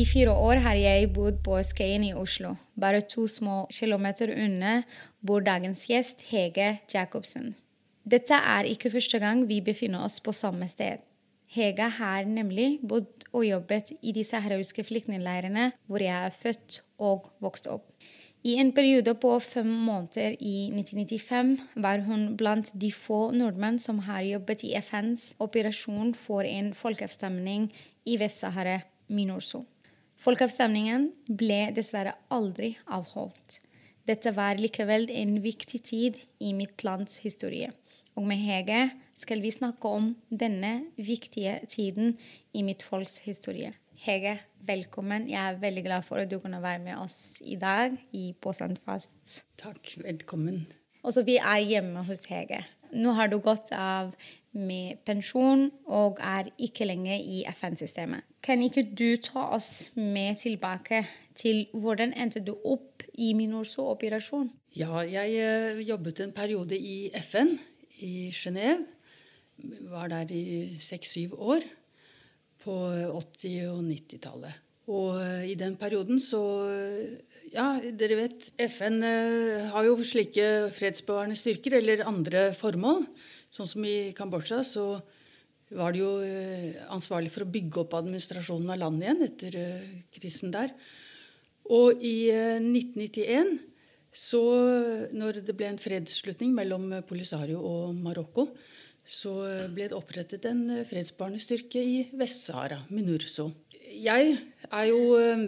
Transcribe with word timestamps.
I 0.00 0.04
fire 0.06 0.32
år 0.32 0.60
har 0.64 0.78
jeg 0.78 1.08
bodd 1.12 1.40
på 1.44 1.58
Skøyen 1.66 2.04
i 2.06 2.12
Oslo. 2.16 2.54
Bare 2.80 3.02
to 3.04 3.26
små 3.28 3.66
kilometer 3.74 4.30
unna 4.32 4.82
bor 5.26 5.42
dagens 5.44 5.82
gjest 5.90 6.22
Hege 6.30 6.78
Jacobsen. 6.88 7.50
Dette 8.08 8.38
er 8.38 8.68
ikke 8.70 8.92
første 8.94 9.18
gang 9.20 9.42
vi 9.48 9.58
befinner 9.60 10.06
oss 10.06 10.20
på 10.24 10.32
samme 10.32 10.68
sted. 10.72 11.02
Hege 11.52 11.88
har 11.98 12.24
nemlig 12.24 12.78
bodd 12.86 13.26
og 13.32 13.44
jobbet 13.44 13.90
i 14.00 14.14
de 14.16 14.24
saharawiske 14.24 14.86
flyktningleirene 14.88 15.66
hvor 15.84 16.04
jeg 16.04 16.28
er 16.28 16.38
født 16.44 16.78
og 17.02 17.28
vokst 17.42 17.68
opp. 17.68 17.90
I 18.46 18.54
en 18.62 18.70
periode 18.72 19.12
på 19.20 19.34
fem 19.44 19.68
måneder 19.88 20.38
i 20.38 20.70
1995 20.70 21.82
var 21.82 22.06
hun 22.06 22.38
blant 22.40 22.70
de 22.72 22.92
få 22.94 23.34
nordmenn 23.36 23.76
som 23.82 24.00
har 24.06 24.22
jobbet 24.24 24.64
i 24.64 24.72
FNs 24.80 25.34
operasjon 25.44 26.14
for 26.14 26.46
en 26.48 26.72
folkeavstemning 26.78 27.68
i 28.06 28.16
Vest-Sahara, 28.22 28.78
Minurso. 29.10 29.66
Folkeavstemningen 30.20 31.06
ble 31.32 31.70
dessverre 31.72 32.12
aldri 32.28 32.74
avholdt. 32.92 33.56
Dette 34.04 34.34
var 34.36 34.58
likevel 34.60 35.06
en 35.16 35.38
viktig 35.40 35.80
tid 35.86 36.18
i 36.44 36.50
mitt 36.56 36.84
lands 36.84 37.22
historie. 37.22 37.70
Og 38.18 38.26
med 38.28 38.42
Hege 38.42 38.82
skal 39.16 39.40
vi 39.40 39.52
snakke 39.54 39.88
om 39.88 40.10
denne 40.28 40.90
viktige 41.00 41.54
tiden 41.72 42.18
i 42.52 42.64
mitt 42.66 42.84
folks 42.84 43.22
historie. 43.24 43.72
Hege, 44.04 44.34
velkommen. 44.68 45.24
Jeg 45.30 45.40
er 45.40 45.62
veldig 45.62 45.86
glad 45.86 46.04
for 46.04 46.20
at 46.20 46.28
du 46.28 46.36
kunne 46.42 46.60
være 46.60 46.82
med 46.84 47.00
oss 47.00 47.40
i 47.40 47.56
dag 47.60 47.96
i 48.12 48.34
På 48.36 48.52
Sandfast. 48.52 49.46
Takk. 49.60 49.94
Velkommen. 50.04 50.66
Også 51.00 51.24
vi 51.24 51.38
er 51.40 51.64
hjemme 51.64 52.04
hos 52.04 52.26
Hege. 52.28 52.60
Nå 52.92 53.16
har 53.16 53.32
du 53.32 53.38
gått 53.40 53.72
av 53.72 54.12
med 54.52 55.00
pensjon 55.06 55.68
og 55.86 56.18
er 56.24 56.50
ikke 56.58 56.88
lenger 56.88 57.18
i 57.18 57.42
FN-systemet. 57.52 58.26
Kan 58.42 58.62
ikke 58.64 58.82
du 58.82 59.14
ta 59.22 59.50
oss 59.54 59.90
med 59.96 60.40
tilbake 60.40 61.04
til 61.38 61.66
hvordan 61.72 62.14
endte 62.16 62.42
du 62.44 62.54
opp 62.64 63.04
i 63.14 63.32
Minurso-operasjon? 63.36 64.50
Ja, 64.76 65.02
jeg 65.06 65.36
eh, 65.38 65.82
jobbet 65.86 66.22
en 66.24 66.32
periode 66.34 66.78
i 66.78 67.10
FN 67.22 67.56
i 68.00 68.30
Genéve. 68.34 68.86
Var 69.90 70.08
der 70.08 70.30
i 70.32 70.78
seks-syv 70.80 71.34
år 71.36 71.64
på 72.64 72.76
80- 73.12 73.70
og 73.72 73.82
90-tallet. 73.84 74.60
Og 74.90 75.20
eh, 75.22 75.50
i 75.52 75.58
den 75.58 75.76
perioden 75.76 76.20
så 76.22 76.42
Ja, 77.50 77.80
dere 77.82 78.14
vet, 78.14 78.52
FN 78.70 79.02
eh, 79.02 79.70
har 79.72 79.86
jo 79.86 79.96
slike 80.06 80.70
fredsbevarende 80.70 81.38
styrker 81.38 81.80
eller 81.80 82.04
andre 82.06 82.52
formål. 82.54 83.02
Sånn 83.50 83.68
som 83.68 83.84
i 83.86 84.12
Kambodsja 84.16 84.62
så 84.66 84.84
var 85.74 85.94
de 85.94 86.02
jo 86.02 86.10
eh, 86.22 86.78
ansvarlig 86.90 87.30
for 87.34 87.46
å 87.46 87.50
bygge 87.50 87.82
opp 87.82 87.96
administrasjonen 87.98 88.72
av 88.74 88.80
landet 88.82 89.06
igjen 89.06 89.26
etter 89.26 89.58
krisen 90.14 90.54
der. 90.54 90.74
Og 91.70 92.02
i 92.02 92.30
1991, 92.30 93.58
så 94.10 94.42
når 95.14 95.44
det 95.46 95.54
ble 95.54 95.68
en 95.70 95.78
fredsslutning 95.78 96.54
mellom 96.56 96.88
Polisario 97.06 97.60
og 97.62 97.94
Marokko, 97.94 98.48
så 99.06 99.32
ble 99.70 99.86
det 99.90 99.96
opprettet 99.96 100.46
en 100.50 100.64
fredsbarnestyrke 100.86 101.82
i 101.82 102.00
Vest-Sahara, 102.18 102.82
Minurso. 102.90 103.48
Jeg 103.90 104.36
jo, 104.90 104.98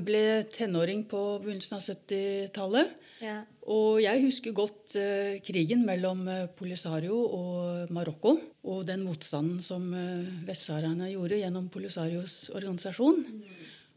ble 0.07 0.23
tenåring 0.51 1.05
på 1.11 1.21
begynnelsen 1.43 1.79
av 1.79 1.85
70-tallet. 1.85 2.95
Ja. 3.23 3.43
Og 3.71 4.01
jeg 4.03 4.25
husker 4.25 4.55
godt 4.57 4.97
uh, 4.99 5.39
krigen 5.47 5.85
mellom 5.87 6.25
uh, 6.27 6.49
Polisario 6.59 7.21
og 7.31 7.93
Marokko. 7.95 8.35
Og 8.67 8.83
den 8.89 9.05
motstanden 9.07 9.61
som 9.63 9.85
uh, 9.95 10.27
vestsaharaene 10.49 11.13
gjorde 11.13 11.39
gjennom 11.39 11.69
Polisarios 11.71 12.49
organisasjon. 12.51 13.23
Mm. 13.23 13.43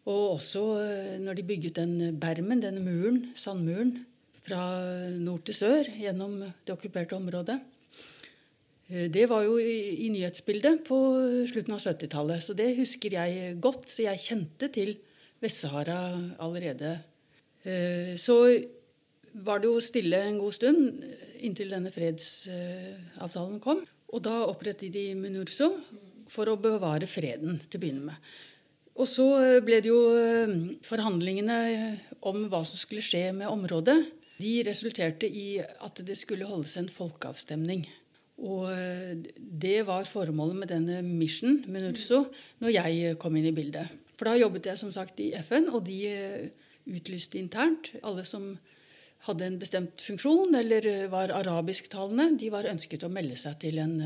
Og 0.05 0.35
også 0.35 0.61
når 1.17 1.39
de 1.39 1.47
bygget 1.49 1.79
den 1.79 2.19
bermen, 2.21 2.59
denne 2.61 2.83
muren, 2.85 3.31
sandmuren, 3.33 4.03
fra 4.45 4.59
nord 5.17 5.41
til 5.47 5.57
sør 5.57 5.87
gjennom 5.97 6.35
det 6.45 6.75
okkuperte 6.75 7.17
området. 7.17 7.55
Det 8.85 9.23
var 9.31 9.41
jo 9.47 9.55
i, 9.57 10.05
i 10.05 10.11
nyhetsbildet 10.13 10.83
på 10.85 10.99
slutten 11.49 11.73
av 11.73 11.81
70-tallet, 11.81 12.45
så 12.45 12.53
det 12.53 12.67
husker 12.77 13.17
jeg 13.17 13.55
godt. 13.57 13.89
Så 13.89 14.05
jeg 14.05 14.21
kjente 14.21 14.69
til 14.77 14.93
Vest-Sahara 15.41 15.97
allerede. 16.37 16.99
Så 18.21 18.37
var 19.43 19.59
det 19.61 19.69
jo 19.69 19.83
stille 19.83 20.19
en 20.27 20.39
god 20.39 20.55
stund 20.55 21.03
inntil 21.43 21.73
denne 21.73 21.91
fredsavtalen 21.93 23.59
kom. 23.63 23.83
Og 24.13 24.23
da 24.23 24.43
opprettet 24.47 24.93
de 24.93 25.09
Minurso 25.17 25.71
for 26.31 26.49
å 26.49 26.59
bevare 26.59 27.07
freden 27.09 27.59
til 27.67 27.79
å 27.79 27.83
begynne 27.83 28.11
med. 28.11 28.29
Og 28.95 29.09
så 29.11 29.25
ble 29.65 29.81
det 29.83 29.91
jo 29.91 29.99
forhandlingene 30.87 31.57
om 32.23 32.45
hva 32.51 32.61
som 32.67 32.79
skulle 32.79 33.03
skje 33.03 33.27
med 33.35 33.51
området. 33.51 33.97
De 34.39 34.53
resulterte 34.67 35.27
i 35.27 35.59
at 35.59 35.99
det 36.07 36.15
skulle 36.19 36.47
holdes 36.47 36.77
en 36.79 36.87
folkeavstemning. 36.91 37.83
Og 38.39 38.71
det 39.35 39.81
var 39.87 40.07
formålet 40.07 40.59
med 40.61 40.71
denne 40.71 41.01
mission, 41.03 41.61
Minurso, 41.71 42.25
når 42.63 42.73
jeg 42.77 43.19
kom 43.19 43.35
inn 43.35 43.49
i 43.51 43.55
bildet. 43.55 43.91
For 44.15 44.29
da 44.29 44.39
jobbet 44.39 44.71
jeg 44.71 44.79
som 44.79 44.91
sagt 44.95 45.19
i 45.23 45.33
FN, 45.43 45.69
og 45.71 45.83
de 45.87 45.99
utlyste 46.87 47.39
internt. 47.39 47.91
Alle 48.03 48.23
som 48.27 48.53
hadde 49.25 49.47
en 49.47 49.57
bestemt 49.61 50.03
funksjon 50.03 50.55
eller 50.59 51.07
var 51.09 51.33
arabisktalende, 51.33 52.35
de 52.39 52.51
var 52.53 52.69
ønsket 52.69 53.07
å 53.07 53.11
melde 53.11 53.39
seg 53.39 53.57
til 53.63 53.79
en, 53.81 53.97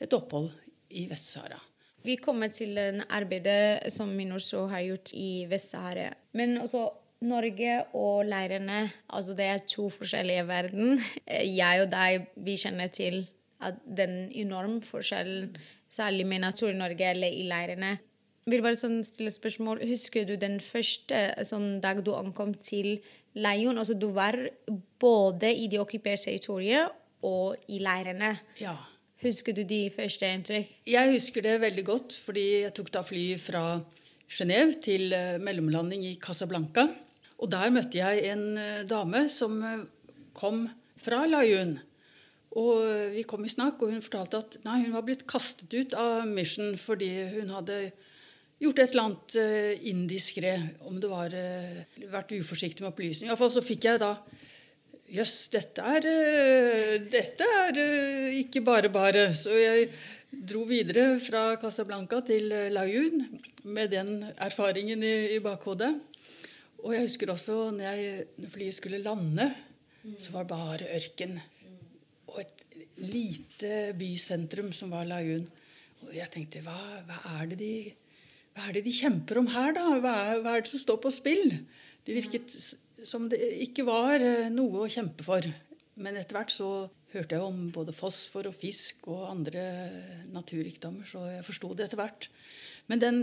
et 0.00 0.16
opphold 0.16 0.50
i 0.96 1.06
Vest-Sahara. 1.10 1.60
Vi 2.02 2.16
kommer 2.18 2.50
til 2.50 2.78
arbeidet 2.78 3.92
som 3.94 4.10
Minurso 4.16 4.64
har 4.72 4.82
gjort 4.82 5.12
i 5.14 5.44
Vest-Sahara. 5.50 6.08
Men 6.38 6.56
også 6.62 6.88
Norge 7.22 7.76
og 7.94 8.24
leirene, 8.26 8.88
altså 9.06 9.36
det 9.38 9.46
er 9.46 9.60
to 9.70 9.86
forskjellige 9.94 10.46
verden. 10.48 10.96
Jeg 11.28 11.84
og 11.84 11.92
deg, 11.92 12.26
vi 12.34 12.56
kjenner 12.58 12.90
til 12.90 13.22
at 13.62 13.78
den 13.86 14.26
enorme 14.34 14.82
forskjellen, 14.82 15.52
særlig 15.92 16.26
med 16.26 16.42
natur 16.42 16.72
i 16.72 16.78
Norge 16.78 17.10
eller 17.12 17.30
i 17.30 17.44
leirene. 17.46 17.92
Jeg 18.42 18.56
vil 18.56 18.64
bare 18.64 18.78
sånn 18.80 19.04
stille 19.06 19.30
spørsmål. 19.30 19.84
Husker 19.86 20.26
du 20.26 20.34
den 20.40 20.58
første 20.64 21.20
sånn 21.46 21.76
dag 21.84 22.00
du 22.02 22.10
ankom 22.16 22.56
til 22.58 22.96
Leion? 23.38 23.78
Altså 23.78 23.96
du 23.98 24.10
var 24.12 24.36
både 25.00 25.52
i 25.54 25.68
de 25.70 25.80
okkuperte 25.80 26.28
territoriene 26.28 26.88
og 27.22 27.56
i 27.70 27.78
leirene. 27.82 28.34
Ja. 28.60 28.74
Husker 29.22 29.54
du 29.54 29.62
de 29.68 29.86
første 29.94 30.26
inntrykk? 30.26 30.70
Jeg 30.90 31.12
husker 31.14 31.44
det 31.44 31.60
veldig 31.62 31.84
godt, 31.86 32.16
fordi 32.24 32.46
jeg 32.64 32.74
tok 32.74 32.90
da 32.90 33.04
fly 33.06 33.26
fra 33.38 33.64
Genéve 34.32 34.80
til 34.82 35.14
mellomlanding 35.44 36.02
i 36.08 36.16
Casablanca. 36.18 36.88
Og 37.38 37.50
der 37.52 37.70
møtte 37.74 38.00
jeg 38.00 38.24
en 38.32 38.58
dame 38.90 39.28
som 39.30 39.60
kom 40.34 40.64
fra 40.98 41.22
Layun. 41.28 41.76
Og 42.58 43.12
vi 43.14 43.22
kom 43.28 43.44
i 43.46 43.52
snakk, 43.52 43.80
og 43.80 43.94
hun 43.94 44.02
fortalte 44.04 44.42
at 44.42 44.58
nei, 44.66 44.82
hun 44.84 44.96
var 44.96 45.06
blitt 45.06 45.24
kastet 45.30 45.72
ut 45.72 45.94
av 45.96 46.26
Mission 46.28 46.74
fordi 46.80 47.10
hun 47.38 47.52
hadde 47.54 47.78
gjort 48.62 48.80
et 48.82 48.94
eller 48.94 49.08
annet 49.08 49.36
uh, 49.40 49.88
indiskré, 49.90 50.54
om 50.88 50.98
det 51.02 51.10
var 51.10 51.34
uh, 51.34 52.00
vært 52.12 52.34
uforsiktig 52.38 52.84
med 52.84 52.92
opplysning. 52.92 53.30
Iallfall 53.30 53.52
så 53.54 53.64
fikk 53.64 53.90
jeg 53.90 54.02
da 54.02 54.14
Jøss, 55.12 55.50
dette 55.52 55.84
er, 55.84 56.06
uh, 56.08 56.94
dette 57.12 57.48
er 57.58 57.80
ikke 58.38 58.62
bare 58.64 58.88
bare. 58.92 59.26
Så 59.36 59.52
jeg 59.58 59.90
dro 60.32 60.62
videre 60.68 61.18
fra 61.20 61.50
Casablanca 61.60 62.22
til 62.24 62.48
Layun 62.72 63.26
med 63.68 63.92
den 63.92 64.22
erfaringen 64.40 65.04
i, 65.04 65.14
i, 65.36 65.40
bakhodet. 65.44 65.92
Og 66.82 66.94
jeg 66.96 67.06
husker 67.06 67.30
også 67.34 67.58
når, 67.76 67.84
jeg, 67.84 68.28
når 68.40 68.54
flyet 68.54 68.78
skulle 68.78 69.02
lande, 69.04 69.50
så 70.18 70.32
var 70.34 70.46
det 70.46 70.54
bare 70.54 70.94
ørken 70.96 71.36
og 72.32 72.40
et 72.40 72.64
lite 73.02 73.92
bysentrum 73.98 74.72
som 74.74 74.90
var 74.94 75.04
Layun. 75.06 75.44
Og 76.02 76.14
jeg 76.16 76.30
tenkte 76.32 76.62
hva, 76.64 76.78
hva, 77.06 77.20
er 77.38 77.52
de, 77.52 77.74
hva, 78.52 78.68
er 78.68 78.76
det 78.76 78.84
de, 78.86 78.94
kjemper 78.94 79.40
om 79.40 79.48
her, 79.52 79.72
da? 79.76 79.84
Hva 80.02 80.14
er, 80.26 80.40
hva 80.44 80.56
er, 80.56 80.64
det 80.64 80.72
som 80.72 80.82
står 80.82 80.98
på 81.02 81.12
spill? 81.14 81.54
Det 82.04 82.16
virket 82.16 82.52
som 83.08 83.28
det 83.30 83.40
ikke 83.64 83.86
var 83.88 84.22
eh, 84.22 84.50
noe 84.52 84.84
å 84.84 84.90
kjempe 84.92 85.24
for. 85.26 85.46
Men 86.02 86.18
etter 86.18 86.36
hvert 86.36 86.52
så 86.52 86.68
hørte 87.12 87.36
jeg 87.36 87.44
om 87.44 87.66
både 87.72 87.94
fosfor 87.96 88.48
og 88.48 88.56
fisk 88.56 89.08
og 89.12 89.26
andre 89.28 89.64
naturrikdommer, 90.32 91.04
så 91.08 91.26
jeg 91.28 91.46
forsto 91.46 91.72
det 91.76 91.86
etter 91.86 92.00
hvert. 92.00 92.28
Men 92.88 93.02
den 93.02 93.20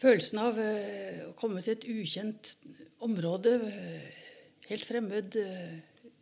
følelsen 0.00 0.40
av 0.42 0.60
eh, 0.60 1.24
å 1.28 1.34
komme 1.38 1.64
til 1.64 1.76
et 1.76 1.88
ukjent 1.88 2.54
område, 3.04 3.58
eh, 3.68 4.10
helt 4.70 4.88
fremmed 4.88 5.34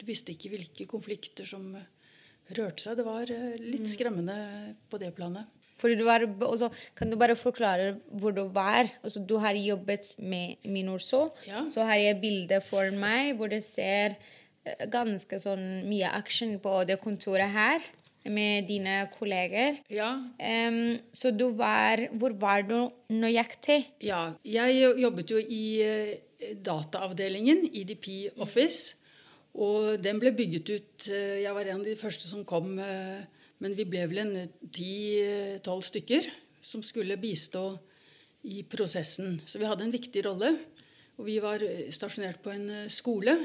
Du 0.00 0.06
visste 0.08 0.32
ikke 0.32 0.48
hvilke 0.54 0.86
konflikter 0.88 1.44
som 1.44 1.74
rørte 2.56 2.80
seg. 2.82 2.96
Det 2.96 3.04
var 3.04 3.30
litt 3.60 3.90
skremmende 3.90 4.36
på 4.88 4.98
det 5.02 5.10
planet. 5.14 5.59
Fordi 5.80 5.96
du 5.96 6.04
var, 6.04 6.26
også, 6.46 6.70
kan 6.98 7.10
du 7.10 7.16
bare 7.20 7.38
forklare 7.38 7.94
hvor 8.20 8.34
du 8.36 8.44
var? 8.52 8.90
Altså, 9.02 9.24
du 9.24 9.38
har 9.40 9.56
jobbet 9.56 10.12
med 10.20 10.60
Minurso. 10.68 11.30
Ja. 11.48 11.64
Så 11.68 11.86
har 11.88 12.00
jeg 12.00 12.20
bilde 12.20 12.60
for 12.64 12.92
meg 12.92 13.34
hvor 13.38 13.48
det 13.52 13.62
ser 13.64 14.18
ganske 14.92 15.38
sånn 15.40 15.82
mye 15.88 16.10
action 16.12 16.58
på 16.60 16.82
det 16.88 17.00
kontoret 17.00 17.48
her 17.52 17.80
med 18.28 18.68
dine 18.68 19.06
kolleger. 19.14 19.78
Ja. 19.92 20.12
Um, 20.36 20.98
så 21.12 21.32
du 21.32 21.48
var 21.56 22.02
Hvor 22.12 22.34
var 22.36 22.62
du 22.68 22.90
nøyaktig? 23.08 23.86
Ja, 24.04 24.34
jeg 24.44 24.92
jobbet 25.00 25.32
jo 25.32 25.40
i 25.40 25.64
uh, 25.80 26.52
dataavdelingen, 26.60 27.70
EDP 27.72 28.36
Office. 28.38 28.96
Og 29.54 29.96
den 30.04 30.20
ble 30.20 30.30
bygget 30.36 30.68
ut 30.70 31.08
uh, 31.10 31.40
Jeg 31.40 31.54
var 31.56 31.64
en 31.64 31.80
av 31.80 31.88
de 31.88 31.96
første 31.96 32.28
som 32.28 32.44
kom. 32.44 32.76
Uh, 32.78 33.24
men 33.60 33.76
vi 33.76 33.86
ble 33.88 34.06
vel 34.08 34.22
en 34.24 34.34
ti-tolv 34.72 35.84
stykker 35.86 36.28
som 36.64 36.82
skulle 36.84 37.18
bistå 37.20 37.64
i 38.48 38.62
prosessen. 38.64 39.38
Så 39.44 39.60
vi 39.60 39.68
hadde 39.68 39.84
en 39.86 39.94
viktig 39.94 40.24
rolle. 40.24 40.54
Og 41.20 41.26
vi 41.28 41.36
var 41.44 41.62
stasjonert 41.92 42.40
på 42.40 42.52
en 42.54 42.88
skole 42.92 43.36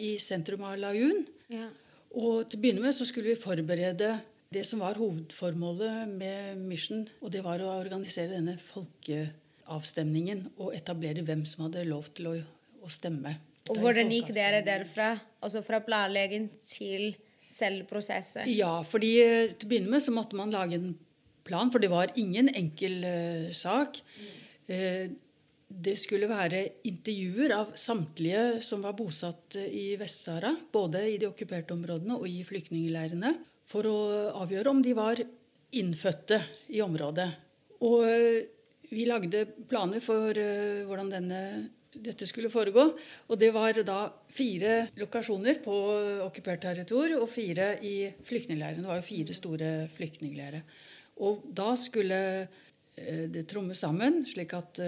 i 0.00 0.14
sentrum 0.20 0.64
av 0.64 0.78
Laun. 0.80 1.26
Ja. 1.52 1.68
Og 2.16 2.48
til 2.48 2.58
å 2.58 2.62
begynne 2.62 2.84
med 2.84 2.96
så 2.96 3.06
skulle 3.08 3.32
vi 3.32 3.40
forberede 3.40 4.14
det 4.52 4.64
som 4.68 4.82
var 4.84 5.00
hovedformålet 5.00 6.08
med 6.08 6.60
Mission. 6.60 7.06
Og 7.20 7.32
det 7.32 7.44
var 7.44 7.62
å 7.64 7.72
organisere 7.78 8.34
denne 8.34 8.58
folkeavstemningen 8.60 10.46
og 10.58 10.74
etablere 10.76 11.24
hvem 11.24 11.44
som 11.48 11.66
hadde 11.66 11.86
lov 11.88 12.10
til 12.16 12.32
å, 12.32 12.36
å 12.84 12.92
stemme. 12.92 13.36
Og 13.70 13.78
hvordan 13.78 14.10
gikk 14.12 14.32
dere 14.34 14.60
derfra? 14.66 15.14
Altså 15.44 15.62
fra 15.64 15.80
planlegging 15.84 16.48
til 16.64 17.12
prosesset? 17.88 18.48
Ja, 18.50 18.80
fordi 18.86 19.16
eh, 19.22 19.52
til 19.52 19.66
å 19.66 19.72
begynne 19.72 19.92
med 19.94 20.04
så 20.04 20.14
måtte 20.14 20.38
man 20.38 20.52
lage 20.54 20.78
en 20.78 20.94
plan, 21.46 21.70
for 21.72 21.82
det 21.82 21.90
var 21.92 22.12
ingen 22.20 22.48
enkel 22.54 23.02
uh, 23.02 23.50
sak. 23.54 23.98
Uh, 24.70 25.10
det 25.72 25.96
skulle 25.98 26.28
være 26.30 26.60
intervjuer 26.86 27.54
av 27.56 27.72
samtlige 27.80 28.60
som 28.62 28.84
var 28.84 28.94
bosatt 28.94 29.56
i 29.64 29.96
Vest-Sahara, 30.00 30.52
både 30.72 31.00
i 31.08 31.16
de 31.18 31.30
okkuperte 31.30 31.74
områdene 31.74 32.18
og 32.18 32.28
i 32.28 32.42
flyktningleirene, 32.46 33.32
for 33.64 33.88
å 33.88 33.98
avgjøre 34.42 34.70
om 34.70 34.82
de 34.84 34.92
var 34.94 35.22
innfødte 35.72 36.42
i 36.76 36.82
området. 36.84 37.28
Og 37.88 38.04
vi 38.92 39.06
lagde 39.08 39.46
planer 39.70 40.04
for 40.04 40.36
hvordan 40.36 41.14
denne, 41.14 41.40
dette 41.92 42.26
skulle 42.28 42.50
foregå. 42.52 42.84
Og 43.28 43.38
det 43.40 43.50
var 43.54 43.76
da 43.86 44.06
fire 44.32 44.88
lokasjoner 45.00 45.60
på 45.64 45.76
okkupert 46.24 46.64
territorium 46.64 47.24
og 47.24 47.30
fire 47.32 47.74
i 47.84 48.10
flyktningleirene. 48.24 48.82
Det 48.82 48.90
var 48.90 49.00
jo 49.00 49.08
fire 49.08 49.36
store 49.36 49.70
flyktningleirer. 49.92 50.64
Og 51.22 51.44
da 51.52 51.72
skulle 51.76 52.20
det 53.32 53.46
trommes 53.48 53.80
sammen, 53.80 54.20
slik 54.28 54.52
at 54.56 54.80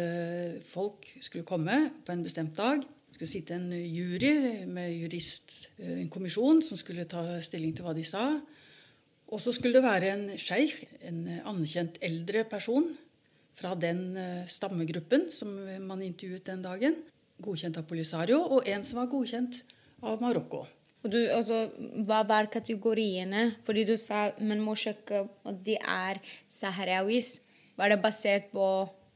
folk 0.68 1.06
skulle 1.24 1.46
komme 1.48 1.78
på 2.04 2.12
en 2.12 2.24
bestemt 2.24 2.56
dag. 2.56 2.82
Det 2.84 3.16
skulle 3.16 3.30
sitte 3.30 3.56
en 3.56 3.70
jury 3.70 4.64
med 4.66 4.90
jurist, 4.92 5.70
en 5.78 6.10
kommisjon, 6.12 6.60
som 6.64 6.76
skulle 6.80 7.06
ta 7.08 7.38
stilling 7.44 7.72
til 7.76 7.86
hva 7.86 7.94
de 7.96 8.04
sa. 8.04 8.26
Og 9.32 9.40
så 9.40 9.54
skulle 9.56 9.78
det 9.78 9.86
være 9.86 10.10
en 10.12 10.26
sjeik, 10.40 10.82
en 11.08 11.24
anerkjent 11.44 11.96
eldre 12.04 12.44
person 12.48 12.90
fra 13.54 13.74
den 13.78 14.16
stammegruppen 14.50 15.28
som 15.30 15.52
man 15.86 16.02
intervjuet 16.02 16.46
den 16.48 16.62
dagen, 16.64 16.96
godkjent 17.42 17.78
av 17.78 17.86
Polisario, 17.88 18.40
og 18.42 18.66
en 18.70 18.86
som 18.86 18.98
var 19.02 19.10
godkjent 19.12 19.60
av 20.04 20.22
Marokko. 20.22 20.64
Og 21.04 21.12
du, 21.12 21.18
altså, 21.28 21.66
hva 22.06 22.22
var 22.24 22.48
kategoriene? 22.52 23.50
Fordi 23.66 23.84
du 23.84 23.94
sa 24.00 24.30
man 24.40 24.62
må 24.64 24.72
sjekke 24.78 25.26
at 25.44 25.58
de 25.66 25.76
er 25.76 26.20
saharawis. 26.48 27.36
Var 27.76 27.92
det 27.92 27.98
basert 28.00 28.48
på 28.54 28.68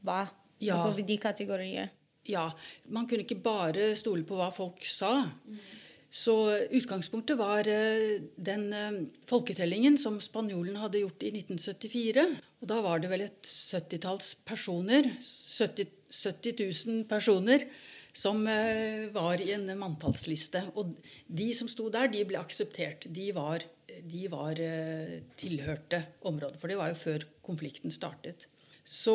hva? 0.05 0.19
Ja. 0.59 0.75
Altså 0.75 0.93
de 0.93 1.17
kategoriene? 1.17 1.89
Ja. 2.29 2.45
Man 2.93 3.07
kunne 3.09 3.25
ikke 3.25 3.39
bare 3.41 3.95
stole 3.97 4.21
på 4.27 4.37
hva 4.37 4.51
folk 4.53 4.85
sa. 4.85 5.23
Så 6.09 6.33
utgangspunktet 6.73 7.37
var 7.37 7.67
den 7.69 8.63
folketellingen 9.29 9.97
som 10.01 10.17
spanjolen 10.23 10.79
hadde 10.81 11.03
gjort 11.03 11.21
i 11.21 11.29
1974. 11.35 12.23
Og 12.63 12.71
da 12.71 12.79
var 12.81 13.01
det 13.01 13.11
vel 13.11 13.27
et 13.27 13.45
70-talls 13.45 14.31
personer, 14.47 15.11
70, 15.21 15.91
70 16.09 16.55
000 16.89 17.03
personer, 17.09 17.67
som 18.09 18.41
var 19.13 19.43
i 19.43 19.51
en 19.53 19.69
manntallsliste. 19.77 20.63
Og 20.81 20.95
de 21.29 21.51
som 21.53 21.69
sto 21.69 21.91
der, 21.93 22.09
de 22.09 22.25
ble 22.25 22.41
akseptert. 22.41 23.05
De 23.05 23.29
var, 23.37 23.61
de 23.85 24.23
var 24.33 24.57
tilhørte 25.37 26.01
området. 26.25 26.57
For 26.57 26.73
det 26.73 26.79
var 26.81 26.89
jo 26.89 27.03
før 27.03 27.27
konflikten 27.45 27.93
startet. 27.93 28.49
Så 28.81 29.13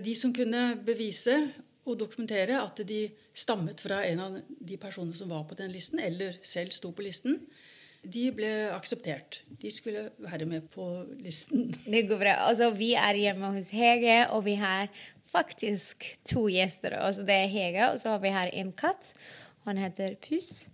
de 0.00 0.16
som 0.16 0.32
kunne 0.32 0.78
bevise 0.80 1.36
og 1.82 1.98
dokumentere 1.98 2.60
at 2.62 2.82
de 2.86 3.04
stammet 3.34 3.80
fra 3.82 4.02
en 4.06 4.20
av 4.22 4.40
de 4.46 4.78
personene 4.80 5.16
som 5.18 5.30
var 5.32 5.44
på 5.50 5.58
den 5.58 5.72
listen, 5.74 5.98
eller 6.02 6.36
selv 6.46 6.74
sto 6.74 6.92
på 6.94 7.04
listen, 7.06 7.40
de 8.02 8.26
ble 8.34 8.50
akseptert. 8.74 9.42
De 9.62 9.70
skulle 9.70 10.08
være 10.22 10.46
med 10.50 10.66
på 10.74 10.86
listen. 11.22 11.68
Det 11.92 12.04
går 12.10 12.20
bra. 12.22 12.36
Altså, 12.48 12.72
vi 12.74 12.92
er 12.98 13.18
hjemme 13.18 13.52
hos 13.54 13.70
Hege, 13.74 14.24
og 14.34 14.44
vi 14.46 14.56
har 14.58 14.90
faktisk 15.32 16.06
to 16.28 16.48
gjester. 16.50 16.98
Altså, 16.98 17.26
det 17.26 17.36
er 17.44 17.52
Hege, 17.52 17.90
og 17.90 18.00
så 18.02 18.14
har 18.14 18.22
vi 18.24 18.34
her 18.34 18.50
en 18.62 18.72
katt. 18.74 19.12
Han 19.68 19.78
heter 19.78 20.16
Puss. 20.22 20.68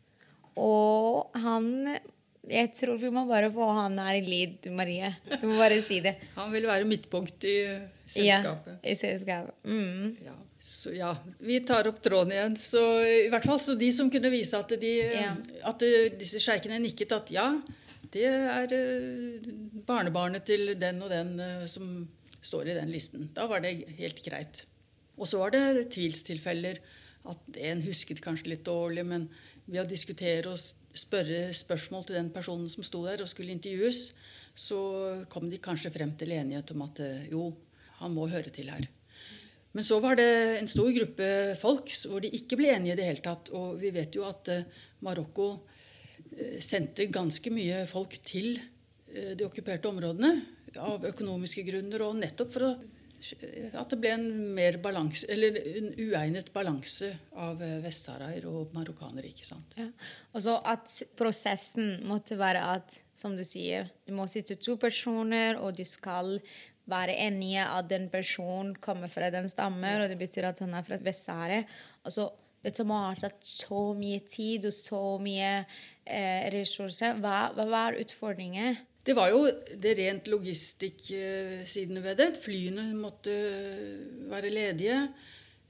Og 0.58 1.28
han 1.38 1.98
Jeg 2.48 2.70
tror 2.72 2.96
vi 2.96 3.10
må 3.12 3.26
bare 3.28 3.50
få 3.52 3.66
han 3.76 3.98
her 4.00 4.16
i 4.16 4.24
lyd, 4.24 4.70
Marie. 4.72 5.10
Vi 5.28 5.44
må 5.44 5.58
bare 5.60 5.82
si 5.84 6.00
det. 6.00 6.14
Han 6.38 6.48
vil 6.54 6.64
være 6.66 6.88
midtpunkt 6.88 7.44
i 7.44 7.58
selskapet. 8.08 8.78
Ja, 8.78 8.88
i 8.88 8.94
selskapet. 8.96 9.54
Mm. 9.68 10.14
Ja. 10.24 10.36
Så 10.60 10.90
ja, 10.96 11.12
vi 11.38 11.60
tar 11.62 11.86
opp 11.86 12.00
tråden 12.02 12.32
igjen. 12.34 12.56
Så 12.58 12.80
i 13.06 13.28
hvert 13.30 13.46
fall 13.46 13.60
så 13.62 13.76
de 13.78 13.90
som 13.94 14.10
kunne 14.10 14.30
vise 14.32 14.58
at, 14.58 14.72
de, 14.80 14.94
Ja. 15.14 15.34
at 15.70 15.84
disse 16.18 16.40
sjeikene 16.42 16.80
nikket 16.82 17.14
at 17.14 17.30
ja, 17.30 17.46
det 18.10 18.24
er 18.26 18.72
eh, 18.74 19.48
barnebarnet 19.86 20.46
til 20.48 20.72
den 20.80 21.02
og 21.04 21.12
den 21.12 21.36
eh, 21.40 21.66
som 21.70 22.08
står 22.42 22.70
i 22.72 22.78
den 22.78 22.90
listen. 22.90 23.28
Da 23.36 23.46
var 23.50 23.62
det 23.62 23.76
helt 23.98 24.22
greit. 24.24 24.64
Og 25.18 25.26
så 25.28 25.40
var 25.42 25.54
det 25.54 25.90
tvilstilfeller. 25.94 26.80
At 27.28 27.58
en 27.60 27.82
husket 27.84 28.22
kanskje 28.24 28.54
litt 28.54 28.64
dårlig, 28.64 29.02
men 29.04 29.26
ved 29.68 29.82
å 29.82 29.88
diskutere 29.88 30.48
og 30.48 30.58
spørre 30.96 31.50
spørsmål 31.52 32.06
til 32.08 32.16
den 32.16 32.30
personen 32.32 32.70
som 32.72 32.86
sto 32.86 33.02
der 33.04 33.20
og 33.20 33.28
skulle 33.28 33.52
intervjues, 33.52 34.12
så 34.58 34.78
kom 35.30 35.50
de 35.50 35.60
kanskje 35.62 35.92
frem 35.92 36.14
til 36.18 36.32
enighet 36.34 36.72
om 36.74 36.86
at 36.86 37.02
eh, 37.04 37.26
jo, 37.30 37.50
han 38.00 38.14
må 38.16 38.26
høre 38.32 38.50
til 38.54 38.70
her. 38.72 38.88
Men 39.78 39.84
så 39.84 40.00
var 40.00 40.16
det 40.18 40.58
en 40.58 40.66
stor 40.66 40.88
gruppe 40.90 41.26
folk 41.54 41.92
hvor 42.10 42.18
de 42.24 42.32
ikke 42.34 42.56
ble 42.58 42.72
enige 42.74 42.96
i 42.96 42.98
det 42.98 43.04
hele 43.06 43.22
tatt. 43.22 43.52
Og 43.54 43.76
vi 43.78 43.92
vet 43.94 44.16
jo 44.18 44.24
at 44.26 44.48
eh, 44.50 44.64
Marokko 45.06 45.44
eh, 46.34 46.56
sendte 46.58 47.04
ganske 47.14 47.52
mye 47.54 47.84
folk 47.86 48.16
til 48.26 48.56
eh, 48.58 49.36
de 49.38 49.44
okkuperte 49.46 49.86
områdene 49.86 50.32
av 50.82 51.06
økonomiske 51.06 51.62
grunner, 51.68 52.02
og 52.02 52.18
nettopp 52.18 52.50
for 52.56 52.66
å, 52.66 52.70
at 53.78 53.94
det 53.94 54.00
ble 54.02 54.10
en 54.16 54.26
mer 54.56 54.80
balanse, 54.82 55.28
eller 55.30 55.60
en 55.78 55.92
uegnet 55.94 56.50
balanse 56.56 57.12
av 57.38 57.62
vestsaharaer 57.84 58.48
og 58.50 58.74
marokkanere. 58.74 59.30
ikke 59.30 59.46
sant? 59.46 59.78
Ja. 59.78 59.86
Og 60.34 60.42
så 60.42 60.56
at 60.58 60.90
prosessen 61.18 62.00
måtte 62.10 62.34
være 62.42 62.66
at, 62.74 62.98
som 63.14 63.38
du 63.38 63.46
sier, 63.46 63.86
det 64.02 64.18
må 64.18 64.26
sitte 64.26 64.58
to 64.58 64.74
personer, 64.74 65.54
og 65.62 65.78
de 65.78 65.86
skal 65.86 66.34
være 66.88 67.16
enige 67.26 67.64
at 67.64 67.88
den 67.90 68.08
personen 68.12 68.74
kommer 68.80 69.10
fra 69.12 69.30
den 69.32 69.48
stammer, 69.50 70.02
og 70.02 70.10
det 70.10 70.18
betyr 70.20 70.50
at 70.50 70.62
han 70.64 70.74
er 70.74 70.86
fra 70.86 70.98
Vest-Sahara. 71.04 71.62
Altså, 72.04 72.30
dette 72.64 72.84
må 72.86 72.96
ha 72.98 73.14
tatt 73.16 73.44
så 73.46 73.92
mye 73.96 74.20
tid 74.26 74.66
og 74.68 74.74
så 74.74 75.02
mye 75.22 75.50
eh, 75.62 76.48
ressurser. 76.54 77.18
Hva, 77.22 77.50
hva 77.54 77.66
var 77.70 77.98
utfordringen? 78.00 78.78
Det 79.04 79.14
var 79.16 79.30
jo 79.32 79.44
det 79.80 79.94
rent 79.96 80.26
logistikk-sidene 80.28 82.02
ved 82.04 82.18
det. 82.20 82.32
Flyene 82.42 82.90
måtte 82.98 83.36
være 84.28 84.50
ledige. 84.52 84.98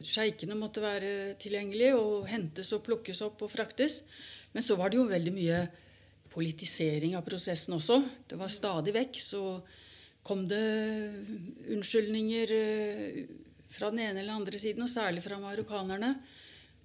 Sjeikene 0.02 0.56
måtte 0.58 0.82
være 0.82 1.34
tilgjengelige 1.42 1.98
og 1.98 2.26
hentes 2.30 2.72
og 2.74 2.82
plukkes 2.86 3.20
opp 3.26 3.44
og 3.46 3.52
fraktes. 3.52 4.00
Men 4.54 4.64
så 4.64 4.78
var 4.78 4.90
det 4.90 4.98
jo 4.98 5.06
veldig 5.10 5.34
mye 5.36 5.60
politisering 6.32 7.14
av 7.18 7.26
prosessen 7.26 7.76
også. 7.76 8.00
Det 8.30 8.38
var 8.40 8.50
stadig 8.52 8.94
vekk 8.96 9.20
så 9.22 9.42
kom 10.28 10.44
det 10.48 10.64
unnskyldninger 11.72 12.52
eh, 12.52 13.22
fra 13.72 13.90
den 13.92 14.02
ene 14.04 14.22
eller 14.22 14.36
andre 14.36 14.60
siden, 14.60 14.84
og 14.84 14.92
særlig 14.92 15.24
fra 15.24 15.40
marokkanerne. 15.40 16.14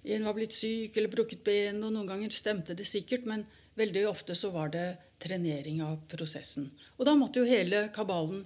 En 0.04 0.26
var 0.26 0.36
blitt 0.36 0.56
syk 0.56 0.96
eller 0.96 1.12
brukket 1.12 1.44
ben, 1.44 1.80
og 1.84 1.92
noen 1.92 2.08
ganger 2.08 2.32
stemte 2.34 2.76
det 2.76 2.88
sikkert, 2.88 3.28
men 3.28 3.46
veldig 3.78 4.04
ofte 4.08 4.36
så 4.36 4.50
var 4.54 4.72
det 4.74 4.86
trenering 5.22 5.80
av 5.84 5.96
prosessen. 6.10 6.68
Og 6.98 7.08
da 7.08 7.14
måtte 7.16 7.40
jo 7.40 7.48
hele 7.48 7.88
kabalen 7.94 8.44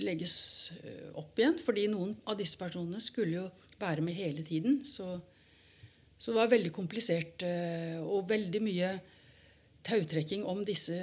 legges 0.00 0.36
eh, 0.82 1.10
opp 1.18 1.38
igjen, 1.38 1.58
fordi 1.62 1.86
noen 1.90 2.14
av 2.26 2.38
disse 2.38 2.58
personene 2.58 3.02
skulle 3.02 3.38
jo 3.38 3.48
være 3.80 4.04
med 4.06 4.18
hele 4.18 4.42
tiden. 4.46 4.80
Så, 4.86 5.18
så 6.18 6.32
det 6.32 6.38
var 6.40 6.54
veldig 6.54 6.72
komplisert, 6.74 7.42
eh, 7.46 7.98
og 8.02 8.30
veldig 8.30 8.62
mye 8.62 8.94
tautrekking 9.86 10.44
om 10.48 10.64
disse 10.66 10.96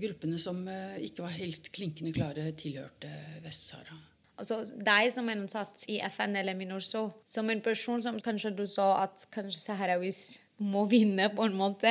gruppene 0.00 0.38
som 0.42 0.62
eh, 0.68 0.98
ikke 1.08 1.24
var 1.26 1.36
helt 1.38 1.70
klinkende 1.74 2.12
klare 2.16 2.50
tilhørte 2.58 3.10
Vest-Sahara. 3.44 3.98
Altså, 4.36 4.58
deg 4.84 5.08
som 5.14 5.30
er 5.32 5.38
ansatt 5.40 5.86
i 5.88 5.96
FN 6.12 6.36
eller 6.36 6.56
Minurso, 6.58 7.06
som 7.24 7.48
en 7.48 7.62
person 7.64 8.02
som 8.04 8.18
kanskje 8.20 8.50
du 8.58 8.66
sa 8.68 8.90
at 9.06 9.24
kanskje 9.32 9.62
Saharawis 9.62 10.18
må 10.60 10.82
vinne, 10.88 11.30
på 11.36 11.44
en 11.44 11.56
måte. 11.56 11.90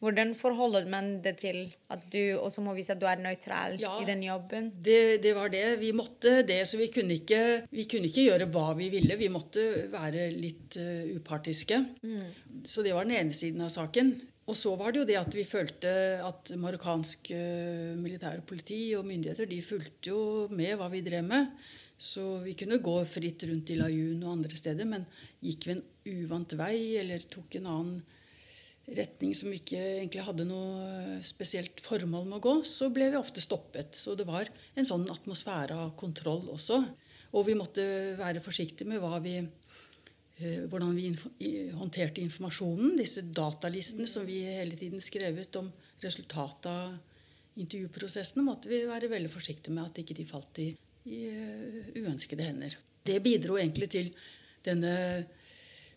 Hvordan 0.00 0.34
forholder 0.36 0.86
man 0.92 1.08
det 1.24 1.34
til 1.40 1.62
at 1.92 2.04
du 2.12 2.36
også 2.36 2.62
må 2.64 2.72
vise 2.76 2.92
at 2.92 3.00
du 3.00 3.08
er 3.08 3.20
nøytral 3.20 3.76
Ja. 3.80 3.94
i 4.00 4.06
den 4.08 4.22
jobben? 4.24 4.70
Det, 4.76 5.22
det 5.24 5.34
var 5.36 5.48
det. 5.52 5.64
Vi 5.80 5.92
måtte 5.96 6.42
det, 6.48 6.62
så 6.68 6.80
vi 6.80 6.88
kunne, 6.92 7.16
ikke, 7.16 7.42
vi 7.72 7.84
kunne 7.88 8.08
ikke 8.12 8.28
gjøre 8.28 8.48
hva 8.52 8.70
vi 8.76 8.88
ville. 8.92 9.16
Vi 9.20 9.28
måtte 9.32 9.66
være 9.92 10.30
litt 10.36 10.76
uh, 10.80 11.16
upartiske. 11.16 11.80
Så 12.64 12.84
det 12.84 12.92
var 12.96 13.08
den 13.08 13.16
ene 13.20 13.36
siden 13.36 13.64
av 13.64 13.72
saken. 13.72 14.14
Og 14.46 14.54
så 14.54 14.76
var 14.78 14.92
det 14.94 15.00
jo 15.00 15.08
det 15.08 15.16
at 15.18 15.32
vi 15.34 15.42
følte 15.46 15.90
at 16.22 16.52
marokkansk 16.54 17.32
militær 17.32 17.98
militære 17.98 18.44
politi 18.46 18.80
og 18.94 19.06
myndigheter 19.08 19.48
de 19.50 19.58
fulgte 19.64 20.12
jo 20.12 20.20
med 20.54 20.76
hva 20.78 20.86
vi 20.92 21.02
drev 21.02 21.26
med. 21.26 21.50
Så 21.98 22.38
vi 22.44 22.52
kunne 22.58 22.78
gå 22.84 22.94
fritt 23.08 23.42
rundt 23.48 23.72
i 23.72 23.78
Layun 23.78 24.22
og 24.22 24.36
andre 24.36 24.58
steder, 24.58 24.86
men 24.86 25.06
gikk 25.42 25.66
vi 25.66 25.74
en 25.74 25.84
uvant 26.12 26.54
vei 26.60 26.76
eller 27.00 27.24
tok 27.32 27.56
en 27.58 27.70
annen 27.72 28.04
retning 28.94 29.32
som 29.34 29.50
vi 29.50 29.58
ikke 29.58 29.80
egentlig 29.80 30.22
hadde 30.22 30.46
noe 30.46 31.16
spesielt 31.26 31.80
formål 31.82 32.28
med 32.28 32.38
å 32.38 32.44
gå, 32.44 32.54
så 32.68 32.90
ble 32.94 33.08
vi 33.10 33.18
ofte 33.18 33.42
stoppet. 33.42 33.96
Så 33.98 34.14
det 34.14 34.28
var 34.28 34.46
en 34.76 34.86
sånn 34.86 35.08
atmosfære 35.10 35.74
av 35.86 35.96
kontroll 35.98 36.46
også. 36.54 36.84
Og 37.34 37.48
vi 37.48 37.56
måtte 37.58 37.82
være 38.20 38.44
forsiktige 38.44 38.88
med 38.88 39.02
hva 39.02 39.18
vi, 39.24 39.40
eh, 39.40 39.48
hvordan 40.36 40.92
vi 40.96 41.10
håndterte 41.72 42.20
informasjonen. 42.20 42.96
Disse 42.98 43.22
datalistene 43.24 44.08
som 44.10 44.26
vi 44.28 44.42
hele 44.44 44.76
tiden 44.76 45.00
skrev 45.00 45.38
ut 45.40 45.60
om 45.62 45.70
resultatet 46.02 46.68
av 46.68 46.96
intervjuprosessene, 47.56 48.44
måtte 48.44 48.68
vi 48.68 48.82
være 48.88 49.08
veldig 49.08 49.30
forsiktige 49.32 49.74
med 49.74 49.88
at 49.88 50.02
ikke 50.02 50.16
de 50.18 50.26
falt 50.28 50.60
i, 50.60 50.68
i 51.08 51.20
eh, 51.30 51.88
uønskede 52.02 52.44
hender. 52.44 52.76
Det 53.06 53.16
bidro 53.24 53.56
egentlig 53.56 53.88
til 53.94 54.10
denne 54.66 54.92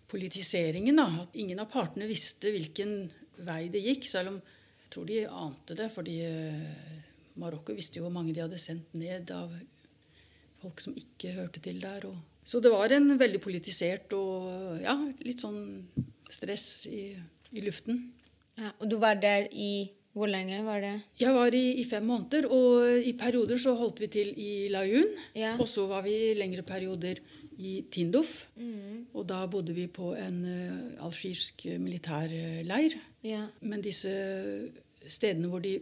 politiseringen. 0.09 1.01
Da. 1.01 1.07
At 1.25 1.35
ingen 1.41 1.59
av 1.59 1.67
partene 1.71 2.07
visste 2.09 2.53
hvilken 2.53 3.09
vei 3.45 3.65
det 3.73 3.83
gikk, 3.83 4.07
selv 4.07 4.33
om 4.33 4.39
jeg 4.39 4.93
tror 4.93 5.09
de 5.09 5.19
ante 5.27 5.75
det. 5.77 5.89
fordi 5.93 6.15
eh, 6.25 6.95
Marokko 7.39 7.75
visste 7.75 7.99
jo 7.99 8.07
hvor 8.07 8.15
mange 8.15 8.33
de 8.33 8.43
hadde 8.45 8.61
sendt 8.61 8.95
ned 8.97 9.31
av 9.35 9.51
folk 10.63 10.81
som 10.83 10.95
ikke 10.97 11.35
hørte 11.35 11.61
til 11.63 11.83
der. 11.83 12.07
Og, 12.07 12.17
så 12.49 12.61
det 12.63 12.71
var 12.73 12.89
en 12.95 13.13
veldig 13.19 13.41
politisert 13.43 14.13
og 14.17 14.79
ja, 14.81 14.95
litt 15.21 15.43
sånn 15.43 15.61
stress 16.29 16.87
i, 16.89 17.11
i 17.53 17.61
luften. 17.61 18.01
Ja, 18.57 18.73
og 18.79 18.89
du 18.89 18.97
var 19.01 19.19
der 19.21 19.47
i 19.53 19.89
Hvor 20.17 20.25
lenge 20.27 20.57
var 20.65 20.81
det? 20.81 20.95
Jeg 21.21 21.31
var 21.31 21.53
i, 21.53 21.77
i 21.79 21.83
fem 21.85 22.03
måneder, 22.09 22.47
og 22.49 23.05
i 23.05 23.13
perioder 23.15 23.59
så 23.61 23.75
holdt 23.77 24.01
vi 24.01 24.07
til 24.11 24.31
i 24.41 24.67
Layun. 24.73 25.11
Ja. 25.37 25.51
Og 25.61 25.69
så 25.69 25.85
var 25.87 26.01
vi 26.03 26.15
i 26.31 26.33
lengre 26.35 26.63
perioder 26.65 27.21
i 27.61 27.75
Tindouf. 27.93 28.47
Og 29.13 29.27
da 29.29 29.43
bodde 29.45 29.75
vi 29.77 29.85
på 29.87 30.09
en 30.17 30.41
uh, 30.43 31.05
algirsk 31.05 31.67
militærleir. 31.77 32.97
Ja. 33.23 33.45
Men 33.61 33.85
disse 33.85 34.11
stedene 35.05 35.53
hvor 35.53 35.61
de 35.63 35.77